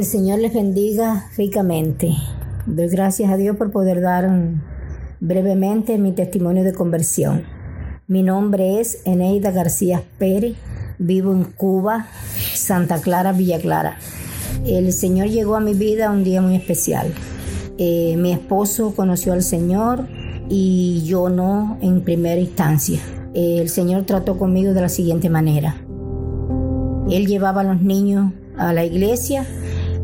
El 0.03 0.09
Señor 0.09 0.39
les 0.39 0.53
bendiga 0.53 1.29
ricamente. 1.37 2.11
Doy 2.65 2.89
gracias 2.89 3.31
a 3.31 3.37
Dios 3.37 3.55
por 3.55 3.71
poder 3.71 4.01
dar 4.01 4.29
brevemente 5.21 5.97
mi 5.97 6.11
testimonio 6.11 6.65
de 6.65 6.73
conversión. 6.73 7.45
Mi 8.07 8.21
nombre 8.21 8.81
es 8.81 8.99
Eneida 9.05 9.51
García 9.51 10.03
Pérez, 10.17 10.57
vivo 10.99 11.31
en 11.31 11.45
Cuba, 11.45 12.07
Santa 12.53 12.99
Clara, 12.99 13.31
Villa 13.31 13.61
Clara. 13.61 13.97
El 14.65 14.91
Señor 14.91 15.29
llegó 15.29 15.55
a 15.55 15.61
mi 15.61 15.73
vida 15.73 16.11
un 16.11 16.25
día 16.25 16.41
muy 16.41 16.57
especial. 16.57 17.13
Eh, 17.77 18.15
mi 18.17 18.33
esposo 18.33 18.93
conoció 18.97 19.31
al 19.31 19.41
Señor 19.41 20.05
y 20.49 21.03
yo 21.05 21.29
no 21.29 21.77
en 21.81 22.01
primera 22.01 22.41
instancia. 22.41 22.99
el 23.33 23.69
Señor 23.69 24.03
trató 24.03 24.37
conmigo 24.37 24.73
de 24.73 24.81
la 24.81 24.89
siguiente 24.89 25.29
manera. 25.29 25.77
Él 27.09 27.25
llevaba 27.25 27.61
a 27.61 27.63
los 27.63 27.81
niños 27.81 28.33
a 28.57 28.73
la 28.73 28.83
iglesia 28.83 29.47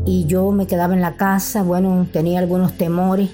y 0.04 0.26
yo 0.26 0.50
me 0.50 0.66
quedaba 0.66 0.94
en 0.94 1.00
la 1.00 1.16
casa, 1.16 1.62
bueno, 1.62 2.06
tenía 2.12 2.38
algunos 2.38 2.76
temores, 2.76 3.30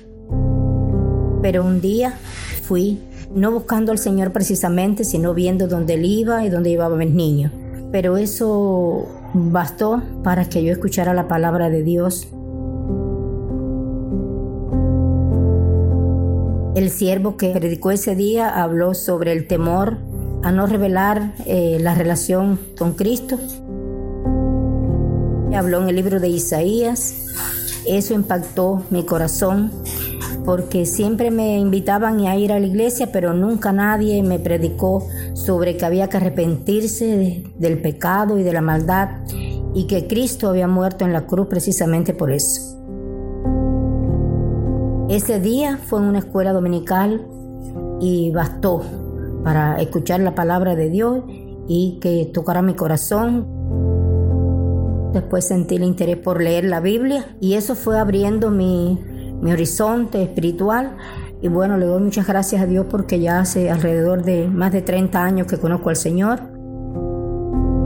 pero 1.42 1.64
un 1.64 1.80
día 1.80 2.14
fui, 2.62 3.00
no 3.34 3.52
buscando 3.52 3.92
al 3.92 3.98
Señor 3.98 4.32
precisamente, 4.32 5.04
sino 5.04 5.34
viendo 5.34 5.68
dónde 5.68 5.94
él 5.94 6.04
iba 6.04 6.44
y 6.44 6.50
dónde 6.50 6.70
iban 6.70 6.96
mis 6.98 7.10
niños. 7.10 7.52
Pero 7.92 8.16
eso 8.16 9.06
bastó 9.32 10.02
para 10.24 10.48
que 10.48 10.64
yo 10.64 10.72
escuchara 10.72 11.14
la 11.14 11.28
palabra 11.28 11.70
de 11.70 11.82
Dios. 11.82 12.28
El 16.74 16.90
siervo 16.90 17.36
que 17.36 17.50
predicó 17.50 17.90
ese 17.90 18.16
día 18.16 18.62
habló 18.62 18.92
sobre 18.94 19.32
el 19.32 19.46
temor 19.46 19.98
a 20.42 20.52
no 20.52 20.66
revelar 20.66 21.32
eh, 21.46 21.78
la 21.80 21.94
relación 21.94 22.58
con 22.76 22.92
Cristo 22.92 23.38
habló 25.54 25.82
en 25.82 25.88
el 25.88 25.96
libro 25.96 26.18
de 26.18 26.28
Isaías. 26.28 27.26
Eso 27.86 28.14
impactó 28.14 28.82
mi 28.90 29.04
corazón 29.04 29.70
porque 30.44 30.86
siempre 30.86 31.30
me 31.30 31.58
invitaban 31.58 32.20
a 32.20 32.36
ir 32.36 32.52
a 32.52 32.60
la 32.60 32.66
iglesia, 32.66 33.10
pero 33.12 33.34
nunca 33.34 33.72
nadie 33.72 34.22
me 34.22 34.38
predicó 34.38 35.06
sobre 35.34 35.76
que 35.76 35.84
había 35.84 36.08
que 36.08 36.16
arrepentirse 36.16 37.44
del 37.58 37.82
pecado 37.82 38.38
y 38.38 38.44
de 38.44 38.52
la 38.52 38.60
maldad 38.60 39.08
y 39.74 39.86
que 39.86 40.06
Cristo 40.06 40.48
había 40.48 40.68
muerto 40.68 41.04
en 41.04 41.12
la 41.12 41.26
cruz 41.26 41.48
precisamente 41.48 42.14
por 42.14 42.30
eso. 42.30 42.76
Ese 45.08 45.38
día 45.40 45.78
fue 45.78 46.00
en 46.00 46.06
una 46.06 46.20
escuela 46.20 46.52
dominical 46.52 47.26
y 48.00 48.30
bastó 48.30 48.82
para 49.44 49.80
escuchar 49.80 50.20
la 50.20 50.34
palabra 50.34 50.74
de 50.74 50.90
Dios 50.90 51.24
y 51.68 51.98
que 52.00 52.30
tocara 52.32 52.62
mi 52.62 52.74
corazón, 52.74 53.46
Después 55.12 55.46
sentí 55.46 55.76
el 55.76 55.84
interés 55.84 56.16
por 56.16 56.42
leer 56.42 56.64
la 56.64 56.80
Biblia 56.80 57.36
y 57.40 57.54
eso 57.54 57.74
fue 57.74 57.98
abriendo 57.98 58.50
mi, 58.50 58.98
mi 59.40 59.52
horizonte 59.52 60.22
espiritual. 60.22 60.96
Y 61.42 61.48
bueno, 61.48 61.76
le 61.76 61.86
doy 61.86 62.02
muchas 62.02 62.26
gracias 62.26 62.62
a 62.62 62.66
Dios 62.66 62.86
porque 62.88 63.20
ya 63.20 63.40
hace 63.40 63.70
alrededor 63.70 64.24
de 64.24 64.48
más 64.48 64.72
de 64.72 64.82
30 64.82 65.22
años 65.22 65.46
que 65.46 65.58
conozco 65.58 65.90
al 65.90 65.96
Señor. 65.96 66.40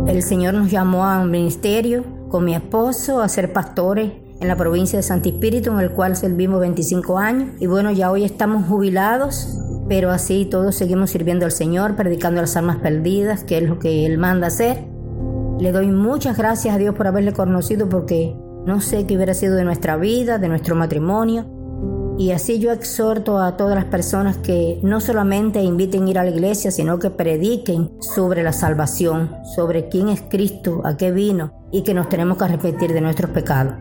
El 0.06 0.22
Señor 0.22 0.54
nos 0.54 0.70
llamó 0.70 1.04
a 1.04 1.20
un 1.20 1.30
ministerio 1.30 2.04
con 2.28 2.44
mi 2.44 2.54
esposo 2.54 3.20
a 3.20 3.28
ser 3.28 3.52
pastores 3.52 4.12
en 4.40 4.48
la 4.48 4.56
provincia 4.56 4.98
de 4.98 5.02
Santo 5.02 5.28
Espíritu, 5.28 5.70
en 5.70 5.80
el 5.80 5.90
cual 5.90 6.16
servimos 6.16 6.60
25 6.60 7.18
años. 7.18 7.50
Y 7.60 7.66
bueno, 7.66 7.90
ya 7.92 8.10
hoy 8.10 8.24
estamos 8.24 8.66
jubilados, 8.66 9.58
pero 9.88 10.10
así 10.10 10.46
todos 10.46 10.74
seguimos 10.74 11.10
sirviendo 11.10 11.44
al 11.44 11.52
Señor, 11.52 11.94
predicando 11.94 12.40
las 12.40 12.56
almas 12.56 12.78
perdidas, 12.78 13.44
que 13.44 13.58
es 13.58 13.64
lo 13.64 13.78
que 13.78 14.06
Él 14.06 14.16
manda 14.16 14.46
hacer. 14.46 14.84
Le 15.60 15.72
doy 15.72 15.88
muchas 15.88 16.38
gracias 16.38 16.74
a 16.74 16.78
Dios 16.78 16.94
por 16.94 17.06
haberle 17.06 17.34
conocido 17.34 17.86
porque 17.86 18.34
no 18.64 18.80
sé 18.80 19.04
qué 19.04 19.16
hubiera 19.16 19.34
sido 19.34 19.56
de 19.56 19.64
nuestra 19.64 19.98
vida, 19.98 20.38
de 20.38 20.48
nuestro 20.48 20.74
matrimonio. 20.74 21.44
Y 22.16 22.30
así 22.30 22.58
yo 22.58 22.72
exhorto 22.72 23.38
a 23.38 23.58
todas 23.58 23.74
las 23.74 23.84
personas 23.84 24.38
que 24.38 24.80
no 24.82 25.02
solamente 25.02 25.62
inviten 25.62 26.06
a 26.06 26.10
ir 26.10 26.18
a 26.18 26.24
la 26.24 26.30
iglesia, 26.30 26.70
sino 26.70 26.98
que 26.98 27.10
prediquen 27.10 27.90
sobre 28.00 28.42
la 28.42 28.54
salvación, 28.54 29.32
sobre 29.54 29.90
quién 29.90 30.08
es 30.08 30.22
Cristo, 30.22 30.80
a 30.82 30.96
qué 30.96 31.12
vino 31.12 31.52
y 31.70 31.82
que 31.82 31.92
nos 31.92 32.08
tenemos 32.08 32.38
que 32.38 32.44
arrepentir 32.44 32.94
de 32.94 33.02
nuestros 33.02 33.30
pecados. 33.30 33.74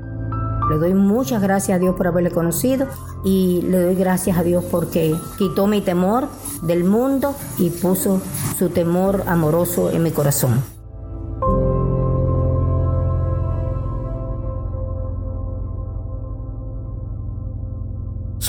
Le 0.70 0.78
doy 0.80 0.94
muchas 0.94 1.42
gracias 1.42 1.78
a 1.78 1.80
Dios 1.80 1.96
por 1.96 2.08
haberle 2.08 2.32
conocido 2.32 2.88
y 3.24 3.62
le 3.62 3.82
doy 3.82 3.96
gracias 3.96 4.38
a 4.38 4.44
Dios 4.44 4.66
porque 4.70 5.16
quitó 5.38 5.66
mi 5.66 5.80
temor 5.80 6.28
del 6.62 6.84
mundo 6.84 7.36
y 7.58 7.70
puso 7.70 8.22
su 8.58 8.68
temor 8.68 9.24
amoroso 9.28 9.92
en 9.92 10.04
mi 10.04 10.12
corazón. 10.12 10.79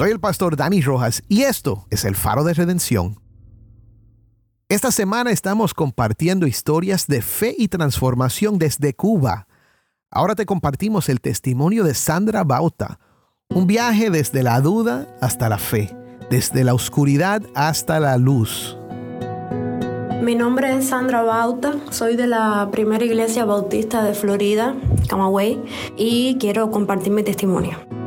Soy 0.00 0.12
el 0.12 0.18
pastor 0.18 0.56
Dani 0.56 0.80
Rojas 0.80 1.22
y 1.28 1.42
esto 1.42 1.84
es 1.90 2.06
el 2.06 2.16
faro 2.16 2.42
de 2.42 2.54
redención. 2.54 3.20
Esta 4.70 4.92
semana 4.92 5.30
estamos 5.30 5.74
compartiendo 5.74 6.46
historias 6.46 7.06
de 7.06 7.20
fe 7.20 7.54
y 7.58 7.68
transformación 7.68 8.58
desde 8.58 8.94
Cuba. 8.94 9.46
Ahora 10.10 10.34
te 10.34 10.46
compartimos 10.46 11.10
el 11.10 11.20
testimonio 11.20 11.84
de 11.84 11.92
Sandra 11.92 12.44
Bauta, 12.44 12.98
un 13.50 13.66
viaje 13.66 14.08
desde 14.08 14.42
la 14.42 14.62
duda 14.62 15.06
hasta 15.20 15.50
la 15.50 15.58
fe, 15.58 15.94
desde 16.30 16.64
la 16.64 16.72
oscuridad 16.72 17.42
hasta 17.54 18.00
la 18.00 18.16
luz. 18.16 18.78
Mi 20.22 20.34
nombre 20.34 20.78
es 20.78 20.88
Sandra 20.88 21.24
Bauta, 21.24 21.74
soy 21.90 22.16
de 22.16 22.26
la 22.26 22.70
primera 22.72 23.04
iglesia 23.04 23.44
bautista 23.44 24.02
de 24.02 24.14
Florida, 24.14 24.74
Camagüey, 25.10 25.62
y 25.98 26.38
quiero 26.38 26.70
compartir 26.70 27.12
mi 27.12 27.22
testimonio 27.22 27.99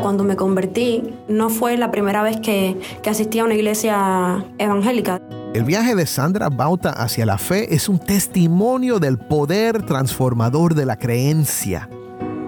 cuando 0.00 0.24
me 0.24 0.36
convertí, 0.36 1.14
no 1.28 1.50
fue 1.50 1.76
la 1.76 1.90
primera 1.90 2.22
vez 2.22 2.40
que, 2.40 2.76
que 3.02 3.10
asistí 3.10 3.38
a 3.38 3.44
una 3.44 3.54
iglesia 3.54 4.44
evangélica. 4.58 5.20
El 5.54 5.64
viaje 5.64 5.94
de 5.94 6.06
Sandra 6.06 6.48
Bauta 6.48 6.90
hacia 6.90 7.26
la 7.26 7.36
fe 7.36 7.74
es 7.74 7.88
un 7.88 7.98
testimonio 7.98 9.00
del 9.00 9.18
poder 9.18 9.82
transformador 9.82 10.74
de 10.74 10.86
la 10.86 10.96
creencia. 10.96 11.88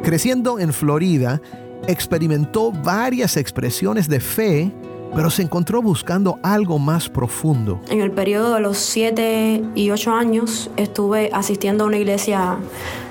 Creciendo 0.03 0.59
en 0.59 0.73
Florida, 0.73 1.41
experimentó 1.87 2.71
varias 2.71 3.37
expresiones 3.37 4.09
de 4.09 4.21
fe, 4.21 4.73
pero 5.15 5.31
se 5.31 5.43
encontró 5.43 5.83
buscando 5.83 6.39
algo 6.43 6.79
más 6.79 7.09
profundo. 7.09 7.81
En 7.91 8.01
el 8.01 8.13
periodo 8.13 8.55
de 8.55 8.61
los 8.61 8.79
7 8.79 9.63
y 9.75 9.91
8 9.91 10.13
años 10.13 10.71
estuve 10.77 11.31
asistiendo 11.33 11.85
a 11.85 11.87
una 11.89 11.99
iglesia 11.99 12.57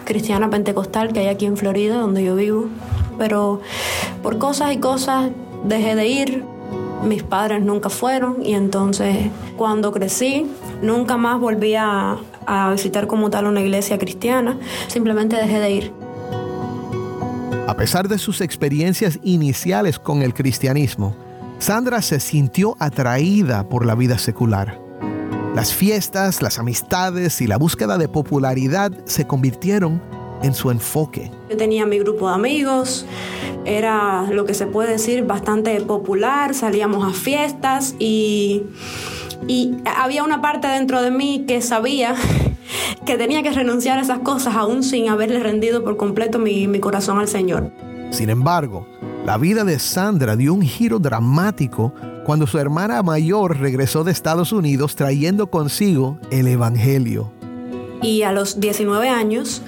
cristiana 0.05 0.49
pentecostal 0.49 1.13
que 1.13 1.19
hay 1.19 1.27
aquí 1.27 1.45
en 1.45 1.57
Florida, 1.57 1.97
donde 1.97 2.23
yo 2.23 2.35
vivo 2.35 2.67
pero 3.17 3.61
por 4.21 4.37
cosas 4.37 4.73
y 4.73 4.77
cosas 4.77 5.31
dejé 5.63 5.95
de 5.95 6.07
ir. 6.07 6.43
Mis 7.03 7.23
padres 7.23 7.63
nunca 7.63 7.89
fueron 7.89 8.45
y 8.45 8.53
entonces 8.53 9.29
cuando 9.57 9.91
crecí 9.91 10.45
nunca 10.81 11.17
más 11.17 11.39
volví 11.39 11.75
a, 11.75 12.17
visitar 12.71 13.07
como 13.07 13.29
tal 13.29 13.45
una 13.45 13.61
iglesia 13.61 13.97
cristiana, 13.97 14.57
simplemente 14.87 15.35
dejé 15.35 15.59
de 15.59 15.71
ir. 15.71 15.93
A 17.67 17.75
pesar 17.75 18.07
de 18.07 18.17
sus 18.17 18.41
experiencias 18.41 19.19
iniciales 19.23 19.97
con 19.97 20.21
el 20.21 20.33
cristianismo, 20.33 21.15
Sandra 21.59 22.01
se 22.01 22.19
sintió 22.19 22.75
atraída 22.79 23.69
por 23.69 23.85
la 23.85 23.95
vida 23.95 24.17
secular. 24.17 24.79
Las 25.55 25.73
fiestas, 25.73 26.41
las 26.41 26.59
amistades 26.59 27.41
y 27.41 27.47
la 27.47 27.57
búsqueda 27.57 27.97
de 27.97 28.07
popularidad 28.07 28.91
se 29.05 29.25
convirtieron 29.25 30.01
en 30.43 30.53
su 30.53 30.71
enfoque. 30.71 31.31
Yo 31.49 31.57
tenía 31.57 31.85
mi 31.85 31.99
grupo 31.99 32.27
de 32.29 32.35
amigos, 32.35 33.05
era 33.65 34.23
lo 34.31 34.45
que 34.45 34.53
se 34.53 34.67
puede 34.67 34.91
decir 34.91 35.25
bastante 35.25 35.79
popular, 35.81 36.53
salíamos 36.53 37.05
a 37.07 37.13
fiestas 37.13 37.95
y, 37.99 38.63
y 39.47 39.75
había 39.85 40.23
una 40.23 40.41
parte 40.41 40.67
dentro 40.67 41.01
de 41.01 41.11
mí 41.11 41.45
que 41.47 41.61
sabía 41.61 42.15
que 43.05 43.17
tenía 43.17 43.43
que 43.43 43.51
renunciar 43.51 43.99
a 43.99 44.01
esas 44.01 44.19
cosas 44.19 44.55
aún 44.55 44.83
sin 44.83 45.09
haberle 45.09 45.39
rendido 45.39 45.83
por 45.83 45.97
completo 45.97 46.39
mi, 46.39 46.67
mi 46.67 46.79
corazón 46.79 47.19
al 47.19 47.27
Señor. 47.27 47.71
Sin 48.11 48.29
embargo, 48.29 48.87
la 49.25 49.37
vida 49.37 49.63
de 49.63 49.79
Sandra 49.79 50.35
dio 50.35 50.53
un 50.53 50.61
giro 50.61 50.99
dramático 50.99 51.93
cuando 52.25 52.47
su 52.47 52.57
hermana 52.59 53.01
mayor 53.03 53.59
regresó 53.59 54.03
de 54.03 54.11
Estados 54.11 54.51
Unidos 54.51 54.95
trayendo 54.95 55.47
consigo 55.47 56.17
el 56.31 56.47
Evangelio. 56.47 57.31
Y 58.01 58.23
a 58.23 58.31
los 58.31 58.59
19 58.59 59.09
años, 59.09 59.61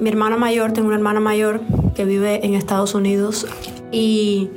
mi 0.00 0.08
hermana 0.08 0.36
mayor, 0.36 0.72
tengo 0.72 0.88
una 0.88 0.96
hermana 0.96 1.20
mayor 1.20 1.60
que 1.94 2.04
vive 2.04 2.44
en 2.44 2.54
Estados 2.54 2.94
Unidos 2.94 3.46
y 3.92 4.50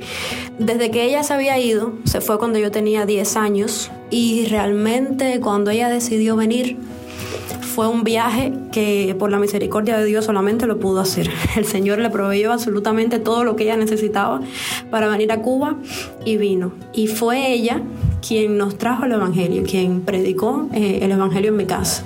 desde 0.58 0.90
que 0.90 1.04
ella 1.04 1.22
se 1.22 1.32
había 1.32 1.58
ido, 1.58 1.94
se 2.04 2.20
fue 2.20 2.38
cuando 2.38 2.58
yo 2.58 2.70
tenía 2.70 3.06
10 3.06 3.36
años 3.36 3.90
y 4.10 4.46
realmente 4.46 5.40
cuando 5.40 5.70
ella 5.70 5.88
decidió 5.88 6.36
venir, 6.36 6.76
fue 7.74 7.88
un 7.88 8.02
viaje 8.02 8.52
que 8.72 9.14
por 9.18 9.30
la 9.30 9.38
misericordia 9.38 9.96
de 9.96 10.04
Dios 10.04 10.24
solamente 10.24 10.66
lo 10.66 10.78
pudo 10.78 11.00
hacer. 11.00 11.30
El 11.56 11.64
Señor 11.64 11.98
le 12.00 12.10
proveyó 12.10 12.52
absolutamente 12.52 13.18
todo 13.18 13.44
lo 13.44 13.56
que 13.56 13.64
ella 13.64 13.76
necesitaba 13.76 14.40
para 14.90 15.08
venir 15.08 15.32
a 15.32 15.40
Cuba 15.40 15.76
y 16.24 16.36
vino. 16.36 16.72
Y 16.92 17.06
fue 17.06 17.52
ella 17.52 17.80
quien 18.26 18.58
nos 18.58 18.78
trajo 18.78 19.04
el 19.04 19.12
Evangelio, 19.12 19.62
quien 19.64 20.02
predicó 20.02 20.68
eh, 20.72 21.00
el 21.02 21.12
Evangelio 21.12 21.50
en 21.50 21.56
mi 21.56 21.66
casa. 21.66 22.04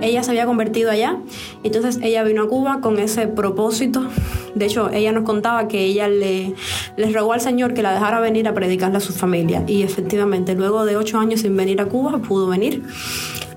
Ella 0.00 0.22
se 0.22 0.30
había 0.30 0.46
convertido 0.46 0.90
allá, 0.90 1.18
entonces 1.62 1.98
ella 2.02 2.22
vino 2.24 2.42
a 2.42 2.48
Cuba 2.48 2.80
con 2.80 2.98
ese 2.98 3.26
propósito. 3.26 4.06
De 4.54 4.66
hecho, 4.66 4.90
ella 4.90 5.12
nos 5.12 5.24
contaba 5.24 5.66
que 5.68 5.84
ella 5.84 6.08
le, 6.08 6.54
le 6.96 7.12
rogó 7.12 7.32
al 7.32 7.40
Señor 7.40 7.74
que 7.74 7.82
la 7.82 7.92
dejara 7.92 8.20
venir 8.20 8.46
a 8.48 8.54
predicarle 8.54 8.98
a 8.98 9.00
su 9.00 9.12
familia. 9.12 9.64
Y 9.66 9.82
efectivamente, 9.82 10.54
luego 10.54 10.84
de 10.84 10.96
ocho 10.96 11.18
años 11.18 11.40
sin 11.40 11.56
venir 11.56 11.80
a 11.80 11.86
Cuba, 11.86 12.18
pudo 12.18 12.46
venir 12.46 12.82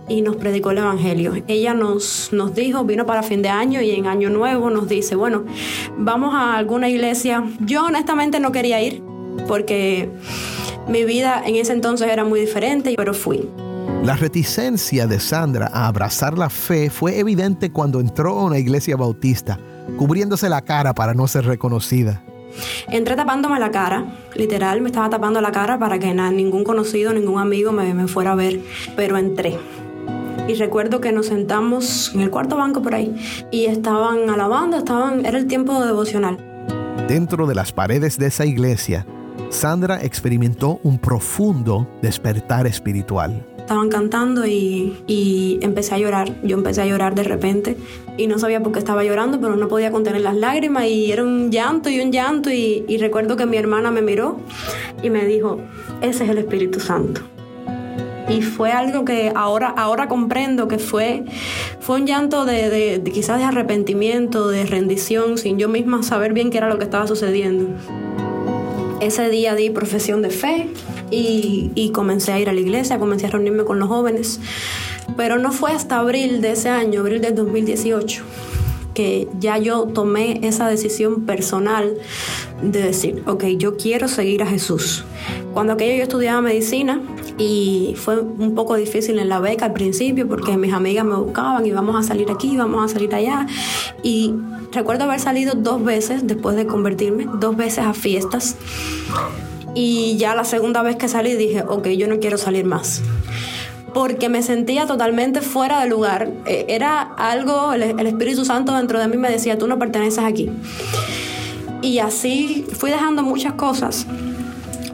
y 0.07 0.21
nos 0.21 0.37
predicó 0.37 0.71
el 0.71 0.79
Evangelio. 0.79 1.33
Ella 1.47 1.73
nos, 1.73 2.29
nos 2.31 2.55
dijo, 2.55 2.83
vino 2.83 3.05
para 3.05 3.23
fin 3.23 3.41
de 3.41 3.49
año 3.49 3.81
y 3.81 3.91
en 3.91 4.07
año 4.07 4.29
nuevo 4.29 4.69
nos 4.69 4.87
dice, 4.87 5.15
bueno, 5.15 5.43
vamos 5.97 6.33
a 6.33 6.57
alguna 6.57 6.89
iglesia. 6.89 7.43
Yo 7.59 7.85
honestamente 7.85 8.39
no 8.39 8.51
quería 8.51 8.81
ir 8.81 9.03
porque 9.47 10.09
mi 10.89 11.03
vida 11.03 11.43
en 11.45 11.55
ese 11.55 11.73
entonces 11.73 12.09
era 12.09 12.23
muy 12.23 12.39
diferente, 12.39 12.93
pero 12.97 13.13
fui. 13.13 13.49
La 14.03 14.15
reticencia 14.15 15.07
de 15.07 15.19
Sandra 15.19 15.69
a 15.73 15.87
abrazar 15.87 16.37
la 16.37 16.49
fe 16.49 16.89
fue 16.89 17.19
evidente 17.19 17.71
cuando 17.71 17.99
entró 17.99 18.39
a 18.39 18.45
una 18.45 18.57
iglesia 18.57 18.95
bautista, 18.95 19.59
cubriéndose 19.97 20.49
la 20.49 20.61
cara 20.61 20.93
para 20.93 21.13
no 21.13 21.27
ser 21.27 21.45
reconocida. 21.45 22.23
Entré 22.87 23.15
tapándome 23.15 23.59
la 23.59 23.71
cara, 23.71 24.05
literal, 24.35 24.81
me 24.81 24.87
estaba 24.87 25.09
tapando 25.09 25.41
la 25.41 25.51
cara 25.51 25.77
para 25.77 25.99
que 25.99 26.13
ningún 26.13 26.63
conocido, 26.63 27.13
ningún 27.13 27.39
amigo 27.39 27.71
me, 27.71 27.93
me 27.93 28.07
fuera 28.07 28.31
a 28.31 28.35
ver, 28.35 28.61
pero 28.95 29.17
entré 29.17 29.57
y 30.47 30.53
recuerdo 30.53 31.01
que 31.01 31.11
nos 31.11 31.27
sentamos 31.27 32.13
en 32.13 32.21
el 32.21 32.29
cuarto 32.29 32.55
banco 32.55 32.81
por 32.81 32.95
ahí 32.95 33.15
y 33.51 33.65
estaban 33.65 34.29
alabando, 34.29 34.77
estaban, 34.77 35.25
era 35.25 35.37
el 35.37 35.47
tiempo 35.47 35.83
devocional. 35.85 36.37
Dentro 37.07 37.47
de 37.47 37.55
las 37.55 37.71
paredes 37.71 38.17
de 38.17 38.27
esa 38.27 38.45
iglesia, 38.45 39.05
Sandra 39.49 40.03
experimentó 40.03 40.79
un 40.83 40.99
profundo 40.99 41.87
despertar 42.01 42.67
espiritual. 42.67 43.45
Estaban 43.57 43.89
cantando 43.89 44.45
y, 44.45 44.97
y, 45.07 45.59
empecé 45.61 45.95
a 45.95 45.97
llorar. 45.97 46.31
Yo 46.41 46.55
empecé 46.55 46.81
a 46.81 46.85
llorar 46.85 47.15
de 47.15 47.23
repente 47.23 47.75
y 48.15 48.27
no 48.27 48.39
sabía 48.39 48.61
por 48.63 48.71
qué 48.71 48.79
estaba 48.79 49.03
llorando, 49.03 49.41
pero 49.41 49.55
no 49.55 49.67
podía 49.67 49.91
contener 49.91 50.21
las 50.21 50.35
lágrimas 50.35 50.85
y 50.85 51.11
era 51.11 51.23
un 51.23 51.51
llanto 51.51 51.89
y 51.89 51.99
un 51.99 52.11
llanto 52.11 52.49
y, 52.49 52.97
recuerdo 52.97 53.35
que 53.35 53.45
mi 53.45 53.57
hermana 53.57 53.91
me 53.91 54.01
miró 54.01 54.39
y 55.03 55.09
me 55.09 55.25
dijo, 55.25 55.59
ese 56.01 56.23
es 56.23 56.29
el 56.29 56.37
Espíritu 56.37 56.79
Santo 56.79 57.21
y 58.29 58.41
fue 58.41 58.71
algo 58.71 59.05
que 59.05 59.31
ahora, 59.33 59.69
ahora 59.69 60.09
comprendo 60.09 60.67
que 60.67 60.79
fue, 60.79 61.23
fue 61.79 62.01
un 62.01 62.05
llanto 62.05 62.45
de, 62.45 62.99
de, 62.99 63.11
quizás 63.11 63.37
de 63.37 63.45
arrepentimiento, 63.45 64.49
de 64.49 64.65
rendición, 64.65 65.37
sin 65.37 65.57
yo 65.57 65.69
misma 65.69 66.03
saber 66.03 66.33
bien 66.33 66.49
qué 66.49 66.57
era 66.57 66.67
lo 66.67 66.77
que 66.77 66.83
estaba 66.83 67.07
sucediendo. 67.07 67.67
Ese 68.99 69.29
día 69.29 69.53
di 69.55 69.69
profesión 69.69 70.21
de 70.21 70.31
fe 70.31 70.69
y, 71.11 71.91
comencé 71.93 72.31
a 72.33 72.39
ir 72.39 72.49
a 72.49 72.53
la 72.53 72.59
iglesia, 72.59 72.99
comencé 72.99 73.27
a 73.27 73.29
reunirme 73.29 73.63
con 73.63 73.79
los 73.79 73.87
jóvenes, 73.87 74.39
pero 75.15 75.37
no 75.37 75.51
fue 75.51 75.71
hasta 75.71 75.99
abril 75.99 76.41
de 76.41 76.51
ese 76.51 76.69
año, 76.69 77.01
abril 77.01 77.21
del 77.21 77.35
2018 77.35 78.23
que 78.93 79.27
ya 79.39 79.59
yo 79.59 79.83
tomé 79.83 80.39
esa 80.41 80.67
decisión 80.67 81.27
personal 81.27 81.93
de 82.63 82.81
decir, 82.81 83.21
ok, 83.27 83.43
yo 83.55 83.77
quiero 83.77 84.07
seguir 84.07 84.41
a 84.41 84.47
Jesús. 84.47 85.05
Cuando 85.53 85.73
aquello 85.73 85.97
yo 85.97 86.01
estudiaba 86.01 86.41
medicina 86.41 86.99
y 87.37 87.93
fue 87.97 88.19
un 88.19 88.55
poco 88.55 88.75
difícil 88.75 89.19
en 89.19 89.29
la 89.29 89.39
beca 89.39 89.65
al 89.65 89.73
principio 89.73 90.27
porque 90.27 90.57
mis 90.57 90.73
amigas 90.73 91.05
me 91.05 91.15
buscaban 91.15 91.65
y 91.65 91.71
vamos 91.71 91.95
a 91.95 92.03
salir 92.03 92.31
aquí, 92.31 92.57
vamos 92.57 92.83
a 92.83 92.93
salir 92.93 93.13
allá. 93.13 93.47
Y 94.03 94.33
recuerdo 94.71 95.05
haber 95.05 95.19
salido 95.19 95.53
dos 95.55 95.83
veces 95.83 96.25
después 96.25 96.55
de 96.55 96.65
convertirme, 96.65 97.27
dos 97.39 97.55
veces 97.55 97.85
a 97.85 97.93
fiestas. 97.93 98.55
Y 99.75 100.17
ya 100.17 100.33
la 100.33 100.43
segunda 100.43 100.81
vez 100.81 100.95
que 100.95 101.07
salí 101.07 101.35
dije, 101.35 101.63
ok, 101.67 101.87
yo 101.89 102.07
no 102.07 102.19
quiero 102.19 102.37
salir 102.37 102.65
más 102.65 103.03
porque 103.93 104.29
me 104.29 104.43
sentía 104.43 104.85
totalmente 104.85 105.41
fuera 105.41 105.81
de 105.81 105.89
lugar. 105.89 106.29
Eh, 106.45 106.65
era 106.69 107.01
algo, 107.01 107.73
el, 107.73 108.05
Espíritu 108.05 108.45
Santo 108.45 108.75
dentro 108.75 108.99
de 108.99 109.07
mí 109.07 109.17
me 109.17 109.27
decía, 109.27 109.57
tú 109.57 109.67
no 109.67 109.79
perteneces 109.79 110.23
aquí. 110.23 110.51
Y 111.81 111.97
así 111.97 112.67
fui 112.73 112.91
dejando 112.91 113.23
muchas 113.23 113.53
cosas. 113.53 114.05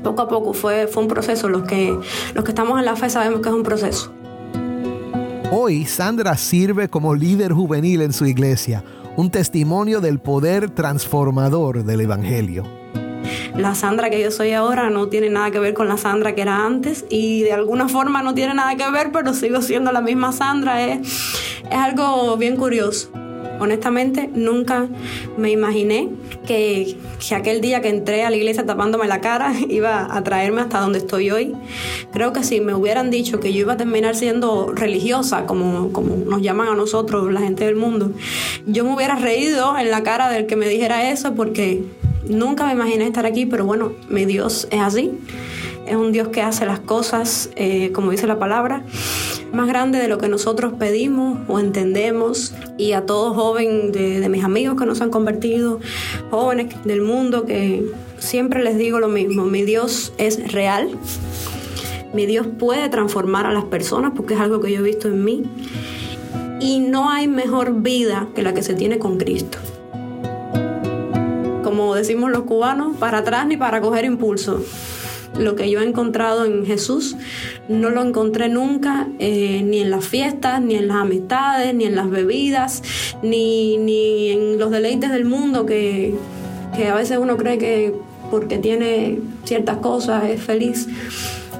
Poco 0.03 0.21
a 0.21 0.27
poco 0.27 0.53
fue, 0.53 0.87
fue 0.87 1.03
un 1.03 1.09
proceso. 1.09 1.49
Los 1.49 1.63
que, 1.63 1.97
los 2.33 2.43
que 2.43 2.51
estamos 2.51 2.77
en 2.79 2.85
la 2.85 2.95
fe 2.95 3.09
sabemos 3.09 3.41
que 3.41 3.49
es 3.49 3.55
un 3.55 3.63
proceso. 3.63 4.11
Hoy 5.51 5.85
Sandra 5.85 6.35
sirve 6.35 6.89
como 6.89 7.15
líder 7.15 7.53
juvenil 7.53 8.01
en 8.01 8.11
su 8.11 8.25
iglesia, 8.25 8.83
un 9.15 9.29
testimonio 9.29 10.01
del 10.01 10.19
poder 10.19 10.69
transformador 10.69 11.83
del 11.83 12.01
Evangelio 12.01 12.63
la 13.55 13.75
Sandra 13.75 14.09
que 14.09 14.21
yo 14.21 14.31
soy 14.31 14.51
ahora 14.53 14.89
no 14.89 15.07
tiene 15.07 15.29
nada 15.29 15.51
que 15.51 15.59
ver 15.59 15.73
con 15.73 15.87
la 15.87 15.97
Sandra 15.97 16.33
que 16.35 16.41
era 16.41 16.65
antes 16.65 17.05
y 17.09 17.43
de 17.43 17.53
alguna 17.53 17.87
forma 17.87 18.23
no 18.23 18.33
tiene 18.33 18.53
nada 18.53 18.75
que 18.75 18.89
ver, 18.89 19.11
pero 19.11 19.33
sigo 19.33 19.61
siendo 19.61 19.91
la 19.91 20.01
misma 20.01 20.31
Sandra. 20.31 20.83
Es, 20.83 21.07
es 21.69 21.77
algo 21.77 22.35
bien 22.37 22.57
curioso. 22.57 23.09
Honestamente, 23.63 24.29
nunca 24.33 24.87
me 25.37 25.51
imaginé 25.51 26.09
que, 26.45 26.97
que, 27.25 27.35
aquel 27.35 27.61
día 27.61 27.81
que 27.81 27.89
entré 27.89 28.23
a 28.23 28.29
la 28.29 28.35
iglesia 28.35 28.65
tapándome 28.65 29.07
la 29.07 29.21
cara 29.21 29.53
iba 29.69 30.15
a 30.15 30.23
traerme 30.23 30.61
hasta 30.61 30.79
donde 30.79 30.99
estoy 30.99 31.31
hoy. 31.31 31.53
Creo 32.11 32.33
que 32.33 32.43
si 32.43 32.59
me 32.59 32.73
hubieran 32.73 33.09
dicho 33.09 33.39
que 33.39 33.53
yo 33.53 33.61
iba 33.61 33.73
a 33.73 33.77
terminar 33.77 34.15
siendo 34.15 34.71
religiosa, 34.73 35.45
como, 35.45 35.91
como 35.93 36.17
nos 36.17 36.41
llaman 36.41 36.67
a 36.67 36.75
nosotros 36.75 37.31
la 37.31 37.39
gente 37.39 37.65
del 37.65 37.75
mundo, 37.75 38.11
yo 38.65 38.83
me 38.83 38.93
hubiera 38.93 39.15
reído 39.15 39.77
en 39.77 39.91
la 39.91 40.03
cara 40.03 40.29
del 40.29 40.45
que 40.45 40.55
me 40.55 40.67
dijera 40.67 41.09
eso 41.09 41.33
porque 41.33 41.83
Nunca 42.27 42.65
me 42.65 42.73
imaginé 42.73 43.05
estar 43.05 43.25
aquí, 43.25 43.45
pero 43.45 43.65
bueno, 43.65 43.91
mi 44.07 44.25
Dios 44.25 44.67
es 44.71 44.79
así. 44.79 45.11
Es 45.85 45.95
un 45.95 46.11
Dios 46.11 46.29
que 46.29 46.41
hace 46.41 46.65
las 46.65 46.79
cosas, 46.79 47.49
eh, 47.55 47.91
como 47.91 48.11
dice 48.11 48.25
la 48.25 48.39
palabra, 48.39 48.83
más 49.51 49.67
grande 49.67 49.99
de 49.99 50.07
lo 50.07 50.17
que 50.17 50.29
nosotros 50.29 50.73
pedimos 50.79 51.39
o 51.47 51.59
entendemos. 51.59 52.53
Y 52.77 52.93
a 52.93 53.05
todo 53.05 53.33
joven 53.33 53.91
de, 53.91 54.19
de 54.19 54.29
mis 54.29 54.43
amigos 54.43 54.79
que 54.79 54.85
nos 54.85 55.01
han 55.01 55.09
convertido, 55.09 55.79
jóvenes 56.31 56.73
del 56.85 57.01
mundo, 57.01 57.45
que 57.45 57.83
siempre 58.17 58.63
les 58.63 58.77
digo 58.77 58.99
lo 58.99 59.09
mismo, 59.09 59.45
mi 59.45 59.63
Dios 59.63 60.13
es 60.17 60.51
real. 60.51 60.89
Mi 62.13 62.25
Dios 62.25 62.47
puede 62.59 62.89
transformar 62.89 63.45
a 63.45 63.51
las 63.51 63.65
personas 63.65 64.13
porque 64.15 64.35
es 64.35 64.39
algo 64.39 64.61
que 64.61 64.71
yo 64.71 64.79
he 64.79 64.83
visto 64.83 65.07
en 65.07 65.23
mí. 65.23 65.43
Y 66.59 66.79
no 66.79 67.09
hay 67.09 67.27
mejor 67.27 67.81
vida 67.81 68.27
que 68.35 68.41
la 68.41 68.53
que 68.53 68.63
se 68.63 68.73
tiene 68.73 68.99
con 68.99 69.17
Cristo 69.17 69.57
como 71.73 71.95
decimos 71.95 72.29
los 72.29 72.43
cubanos, 72.43 72.95
para 72.97 73.19
atrás 73.19 73.47
ni 73.47 73.57
para 73.57 73.81
coger 73.81 74.05
impulso. 74.05 74.61
Lo 75.37 75.55
que 75.55 75.69
yo 75.69 75.81
he 75.81 75.83
encontrado 75.83 76.45
en 76.45 76.65
Jesús 76.65 77.15
no 77.67 77.89
lo 77.89 78.03
encontré 78.03 78.49
nunca, 78.49 79.07
eh, 79.19 79.63
ni 79.63 79.79
en 79.79 79.89
las 79.89 80.05
fiestas, 80.05 80.61
ni 80.61 80.75
en 80.75 80.87
las 80.87 80.97
amistades, 80.97 81.73
ni 81.73 81.85
en 81.85 81.95
las 81.95 82.09
bebidas, 82.09 82.83
ni, 83.23 83.77
ni 83.77 84.29
en 84.29 84.59
los 84.59 84.69
deleites 84.69 85.11
del 85.11 85.25
mundo 85.25 85.65
que, 85.65 86.13
que 86.75 86.87
a 86.87 86.95
veces 86.95 87.17
uno 87.17 87.37
cree 87.37 87.57
que 87.57 87.93
porque 88.29 88.57
tiene 88.57 89.19
ciertas 89.43 89.77
cosas 89.77 90.25
es 90.25 90.41
feliz. 90.41 90.87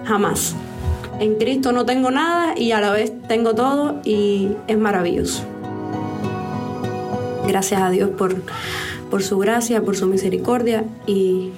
Jamás. 0.06 0.56
En 1.20 1.36
Cristo 1.36 1.72
no 1.72 1.86
tengo 1.86 2.12
nada 2.12 2.58
y 2.58 2.72
a 2.72 2.82
la 2.82 2.92
vez 2.92 3.14
tengo 3.28 3.56
todo 3.56 4.02
y 4.04 4.50
es 4.68 4.78
maravilloso. 4.78 5.44
Gracias 7.48 7.82
a 7.82 7.90
Dios 7.90 8.10
por 8.12 8.36
por 9.14 9.22
su 9.22 9.38
gracia, 9.38 9.84
por 9.84 9.96
su 9.96 10.08
misericordia 10.08 10.86
y 11.06 11.52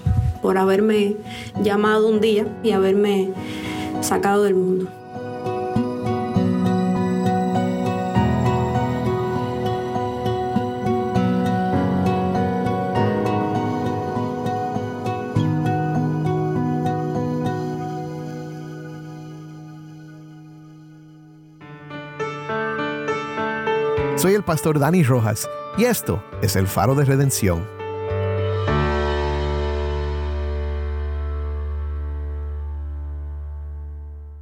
por 0.45 0.59
haberme 0.59 1.15
llamado 1.63 2.07
un 2.07 2.21
día 2.21 2.45
y 2.61 2.69
haberme 2.69 3.33
sacado 4.01 4.43
del 4.43 4.53
mundo. 4.53 4.91
Soy 24.15 24.35
el 24.35 24.43
pastor 24.43 24.77
Dani 24.77 25.01
Rojas 25.01 25.49
y 25.79 25.85
esto 25.85 26.23
es 26.43 26.55
el 26.55 26.67
faro 26.67 26.93
de 26.93 27.05
redención. 27.05 27.84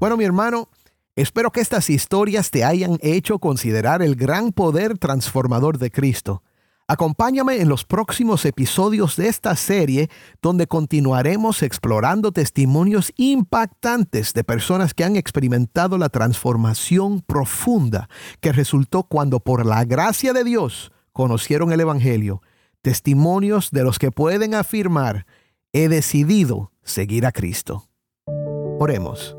Bueno, 0.03 0.17
mi 0.17 0.25
hermano, 0.25 0.67
espero 1.15 1.49
que 1.49 1.61
estas 1.61 1.89
historias 1.89 2.51
te 2.51 2.65
hayan 2.65 2.97
hecho 3.01 3.39
considerar 3.39 4.01
el 4.01 4.17
gran 4.17 4.51
poder 4.51 4.97
transformador 4.97 5.77
de 5.77 5.91
Cristo. 5.91 6.43
Acompáñame 6.89 7.61
en 7.61 7.69
los 7.69 7.85
próximos 7.85 8.43
episodios 8.43 9.15
de 9.15 9.29
esta 9.29 9.55
serie 9.55 10.09
donde 10.41 10.67
continuaremos 10.67 11.63
explorando 11.63 12.33
testimonios 12.33 13.13
impactantes 13.15 14.33
de 14.33 14.43
personas 14.43 14.93
que 14.93 15.05
han 15.05 15.15
experimentado 15.15 15.97
la 15.97 16.09
transformación 16.09 17.21
profunda 17.21 18.09
que 18.41 18.51
resultó 18.51 19.03
cuando 19.03 19.39
por 19.39 19.65
la 19.65 19.85
gracia 19.85 20.33
de 20.33 20.43
Dios 20.43 20.91
conocieron 21.13 21.71
el 21.71 21.79
Evangelio. 21.79 22.41
Testimonios 22.81 23.71
de 23.71 23.85
los 23.85 23.99
que 23.99 24.11
pueden 24.11 24.53
afirmar, 24.53 25.25
he 25.71 25.87
decidido 25.87 26.73
seguir 26.83 27.25
a 27.25 27.31
Cristo. 27.31 27.87
Oremos. 28.79 29.37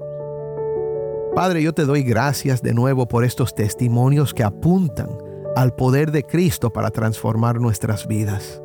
Padre, 1.34 1.64
yo 1.64 1.72
te 1.72 1.84
doy 1.84 2.04
gracias 2.04 2.62
de 2.62 2.72
nuevo 2.74 3.08
por 3.08 3.24
estos 3.24 3.56
testimonios 3.56 4.32
que 4.32 4.44
apuntan 4.44 5.08
al 5.56 5.74
poder 5.74 6.12
de 6.12 6.22
Cristo 6.22 6.72
para 6.72 6.90
transformar 6.90 7.60
nuestras 7.60 8.06
vidas. 8.06 8.62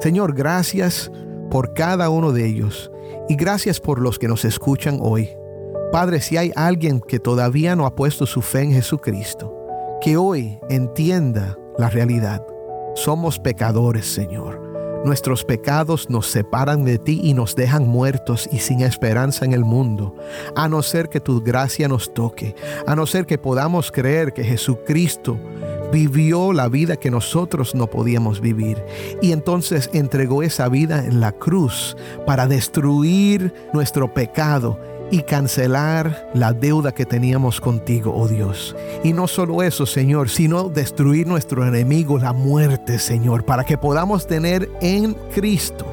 Señor, 0.00 0.34
gracias 0.34 1.10
por 1.50 1.72
cada 1.72 2.10
uno 2.10 2.32
de 2.32 2.44
ellos 2.44 2.90
y 3.26 3.36
gracias 3.36 3.80
por 3.80 4.02
los 4.02 4.18
que 4.18 4.28
nos 4.28 4.44
escuchan 4.44 4.98
hoy. 5.00 5.30
Padre, 5.92 6.20
si 6.20 6.36
hay 6.36 6.52
alguien 6.56 7.00
que 7.00 7.18
todavía 7.18 7.74
no 7.74 7.86
ha 7.86 7.94
puesto 7.94 8.26
su 8.26 8.42
fe 8.42 8.64
en 8.64 8.72
Jesucristo, 8.72 9.54
que 10.02 10.18
hoy 10.18 10.58
entienda 10.68 11.56
la 11.78 11.88
realidad. 11.88 12.44
Somos 12.94 13.38
pecadores, 13.38 14.04
Señor. 14.04 14.63
Nuestros 15.04 15.44
pecados 15.44 16.08
nos 16.08 16.28
separan 16.28 16.84
de 16.84 16.98
ti 16.98 17.20
y 17.22 17.34
nos 17.34 17.54
dejan 17.54 17.86
muertos 17.86 18.48
y 18.50 18.58
sin 18.58 18.80
esperanza 18.80 19.44
en 19.44 19.52
el 19.52 19.64
mundo, 19.64 20.16
a 20.56 20.66
no 20.66 20.82
ser 20.82 21.10
que 21.10 21.20
tu 21.20 21.42
gracia 21.42 21.88
nos 21.88 22.14
toque, 22.14 22.56
a 22.86 22.96
no 22.96 23.04
ser 23.04 23.26
que 23.26 23.36
podamos 23.36 23.92
creer 23.92 24.32
que 24.32 24.44
Jesucristo 24.44 25.38
vivió 25.92 26.54
la 26.54 26.68
vida 26.68 26.96
que 26.96 27.10
nosotros 27.10 27.74
no 27.74 27.86
podíamos 27.86 28.40
vivir. 28.40 28.82
Y 29.20 29.32
entonces 29.32 29.90
entregó 29.92 30.42
esa 30.42 30.68
vida 30.68 31.04
en 31.04 31.20
la 31.20 31.32
cruz 31.32 31.96
para 32.26 32.46
destruir 32.46 33.52
nuestro 33.72 34.12
pecado 34.14 34.78
y 35.10 35.22
cancelar 35.22 36.30
la 36.34 36.52
deuda 36.52 36.92
que 36.92 37.06
teníamos 37.06 37.60
contigo, 37.60 38.14
oh 38.14 38.28
Dios. 38.28 38.74
Y 39.02 39.12
no 39.12 39.26
solo 39.26 39.62
eso, 39.62 39.86
Señor, 39.86 40.28
sino 40.28 40.68
destruir 40.68 41.26
nuestro 41.26 41.66
enemigo, 41.66 42.18
la 42.18 42.32
muerte, 42.32 42.98
Señor, 42.98 43.44
para 43.44 43.64
que 43.64 43.78
podamos 43.78 44.26
tener 44.26 44.70
en 44.80 45.14
Cristo 45.34 45.86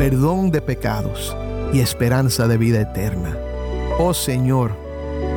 perdón 0.00 0.50
de 0.50 0.62
pecados 0.62 1.36
y 1.74 1.80
esperanza 1.80 2.48
de 2.48 2.56
vida 2.56 2.80
eterna. 2.80 3.36
Oh 3.98 4.14
Señor, 4.14 4.72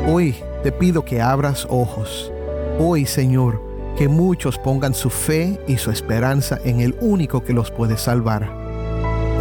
hoy 0.07 0.35
te 0.63 0.71
pido 0.71 1.03
que 1.03 1.21
abras 1.21 1.67
ojos. 1.69 2.31
Hoy, 2.79 3.05
Señor, 3.05 3.61
que 3.97 4.07
muchos 4.07 4.57
pongan 4.57 4.93
su 4.93 5.09
fe 5.09 5.59
y 5.67 5.75
su 5.75 5.91
esperanza 5.91 6.59
en 6.63 6.79
el 6.79 6.95
único 7.01 7.43
que 7.43 7.51
los 7.51 7.71
puede 7.71 7.97
salvar 7.97 8.62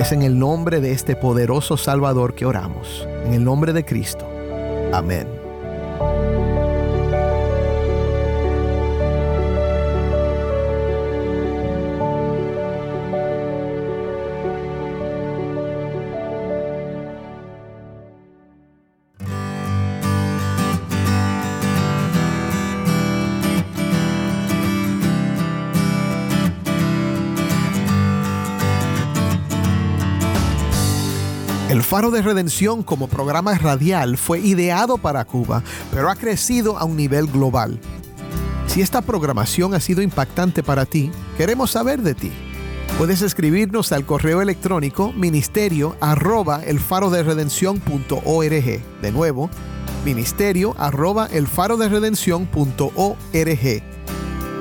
es 0.00 0.12
en 0.12 0.22
el 0.22 0.38
nombre 0.38 0.80
de 0.80 0.92
este 0.92 1.16
poderoso 1.16 1.76
Salvador 1.76 2.34
que 2.34 2.46
oramos, 2.46 3.06
en 3.24 3.34
el 3.34 3.44
nombre 3.44 3.72
de 3.72 3.84
Cristo. 3.84 4.28
Amén. 4.92 5.41
Faro 31.92 32.10
de 32.10 32.22
Redención 32.22 32.82
como 32.82 33.06
programa 33.06 33.52
radial 33.58 34.16
fue 34.16 34.40
ideado 34.40 34.96
para 34.96 35.26
Cuba, 35.26 35.62
pero 35.90 36.08
ha 36.08 36.16
crecido 36.16 36.78
a 36.78 36.84
un 36.84 36.96
nivel 36.96 37.26
global. 37.26 37.78
Si 38.66 38.80
esta 38.80 39.02
programación 39.02 39.74
ha 39.74 39.80
sido 39.80 40.00
impactante 40.00 40.62
para 40.62 40.86
ti, 40.86 41.10
queremos 41.36 41.72
saber 41.72 42.00
de 42.00 42.14
ti. 42.14 42.32
Puedes 42.96 43.20
escribirnos 43.20 43.92
al 43.92 44.06
correo 44.06 44.40
electrónico 44.40 45.12
ministerio 45.12 45.94
arroba 46.00 46.62
el 46.64 46.80
faro 46.80 47.10
de 47.10 47.22
De 49.02 49.12
nuevo, 49.12 49.50
ministerio 50.02 50.74
arroba 50.78 51.28
el 51.30 51.46
faro 51.46 51.76
de 51.76 51.90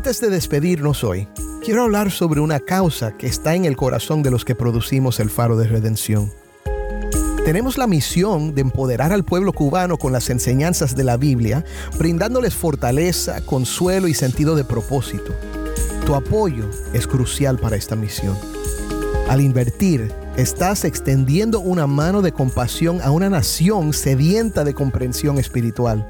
Antes 0.00 0.22
de 0.22 0.30
despedirnos 0.30 1.04
hoy, 1.04 1.28
quiero 1.62 1.82
hablar 1.82 2.10
sobre 2.10 2.40
una 2.40 2.58
causa 2.58 3.18
que 3.18 3.26
está 3.26 3.54
en 3.54 3.66
el 3.66 3.76
corazón 3.76 4.22
de 4.22 4.30
los 4.30 4.46
que 4.46 4.54
producimos 4.54 5.20
el 5.20 5.28
faro 5.28 5.58
de 5.58 5.68
redención. 5.68 6.32
Tenemos 7.44 7.76
la 7.76 7.86
misión 7.86 8.54
de 8.54 8.62
empoderar 8.62 9.12
al 9.12 9.24
pueblo 9.24 9.52
cubano 9.52 9.98
con 9.98 10.10
las 10.10 10.30
enseñanzas 10.30 10.96
de 10.96 11.04
la 11.04 11.18
Biblia, 11.18 11.66
brindándoles 11.98 12.54
fortaleza, 12.54 13.44
consuelo 13.44 14.08
y 14.08 14.14
sentido 14.14 14.56
de 14.56 14.64
propósito. 14.64 15.34
Tu 16.06 16.14
apoyo 16.14 16.64
es 16.94 17.06
crucial 17.06 17.58
para 17.58 17.76
esta 17.76 17.94
misión. 17.94 18.38
Al 19.28 19.42
invertir, 19.42 20.10
estás 20.34 20.86
extendiendo 20.86 21.60
una 21.60 21.86
mano 21.86 22.22
de 22.22 22.32
compasión 22.32 23.02
a 23.02 23.10
una 23.10 23.28
nación 23.28 23.92
sedienta 23.92 24.64
de 24.64 24.72
comprensión 24.72 25.38
espiritual. 25.38 26.06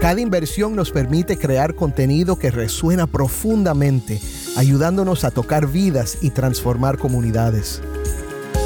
Cada 0.00 0.20
inversión 0.22 0.74
nos 0.74 0.90
permite 0.90 1.36
crear 1.36 1.74
contenido 1.74 2.38
que 2.38 2.50
resuena 2.50 3.06
profundamente, 3.06 4.18
ayudándonos 4.56 5.24
a 5.24 5.30
tocar 5.30 5.66
vidas 5.66 6.16
y 6.22 6.30
transformar 6.30 6.96
comunidades. 6.96 7.82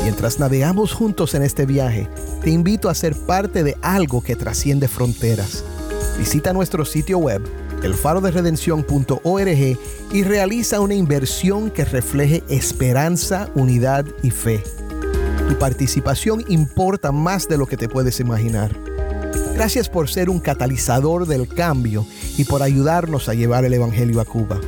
Mientras 0.04 0.38
navegamos 0.38 0.92
juntos 0.92 1.34
en 1.34 1.42
este 1.42 1.66
viaje, 1.66 2.08
te 2.40 2.50
invito 2.50 2.88
a 2.88 2.94
ser 2.94 3.16
parte 3.16 3.64
de 3.64 3.76
algo 3.82 4.22
que 4.22 4.36
trasciende 4.36 4.86
fronteras. 4.86 5.64
Visita 6.18 6.52
nuestro 6.52 6.84
sitio 6.84 7.18
web, 7.18 7.42
elfaroderedención.org, 7.82 9.78
y 10.12 10.22
realiza 10.22 10.78
una 10.78 10.94
inversión 10.94 11.72
que 11.72 11.84
refleje 11.84 12.44
esperanza, 12.48 13.50
unidad 13.56 14.06
y 14.22 14.30
fe. 14.30 14.62
Tu 15.48 15.58
participación 15.58 16.44
importa 16.46 17.10
más 17.10 17.48
de 17.48 17.58
lo 17.58 17.66
que 17.66 17.76
te 17.76 17.88
puedes 17.88 18.20
imaginar. 18.20 18.93
Gracias 19.54 19.88
por 19.88 20.10
ser 20.10 20.30
un 20.30 20.40
catalizador 20.40 21.26
del 21.26 21.46
cambio 21.46 22.04
y 22.36 22.44
por 22.44 22.62
ayudarnos 22.62 23.28
a 23.28 23.34
llevar 23.34 23.64
el 23.64 23.72
Evangelio 23.72 24.20
a 24.20 24.24
Cuba. 24.24 24.60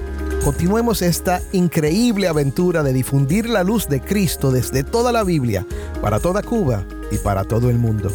Continuemos 0.45 1.03
esta 1.03 1.43
increíble 1.51 2.29
aventura 2.29 2.85
de 2.85 2.93
difundir 2.93 3.49
la 3.49 3.65
luz 3.65 3.89
de 3.89 4.01
Cristo 4.01 4.53
desde 4.53 4.85
toda 4.85 5.11
la 5.11 5.25
Biblia, 5.25 5.67
para 6.01 6.21
toda 6.21 6.43
Cuba 6.43 6.85
y 7.11 7.19
para 7.19 7.43
todo 7.43 7.69
el 7.69 7.79
mundo. 7.79 8.13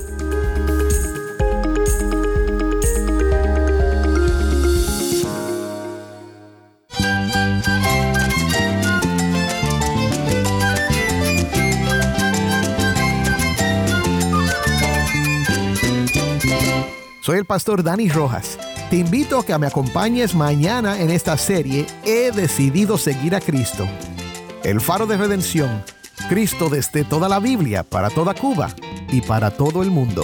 El 17.41 17.45
pastor 17.45 17.81
Dani 17.81 18.07
Rojas. 18.07 18.59
Te 18.91 18.97
invito 18.97 19.39
a 19.39 19.45
que 19.45 19.57
me 19.57 19.65
acompañes 19.65 20.35
mañana 20.35 21.01
en 21.01 21.09
esta 21.09 21.35
serie 21.37 21.87
He 22.05 22.31
decidido 22.31 22.99
seguir 22.99 23.35
a 23.35 23.41
Cristo. 23.41 23.87
El 24.63 24.79
faro 24.79 25.07
de 25.07 25.17
redención. 25.17 25.83
Cristo 26.29 26.69
desde 26.69 27.03
toda 27.03 27.27
la 27.27 27.39
Biblia, 27.39 27.81
para 27.83 28.11
toda 28.11 28.35
Cuba 28.35 28.69
y 29.11 29.21
para 29.21 29.49
todo 29.49 29.81
el 29.81 29.89
mundo. 29.89 30.23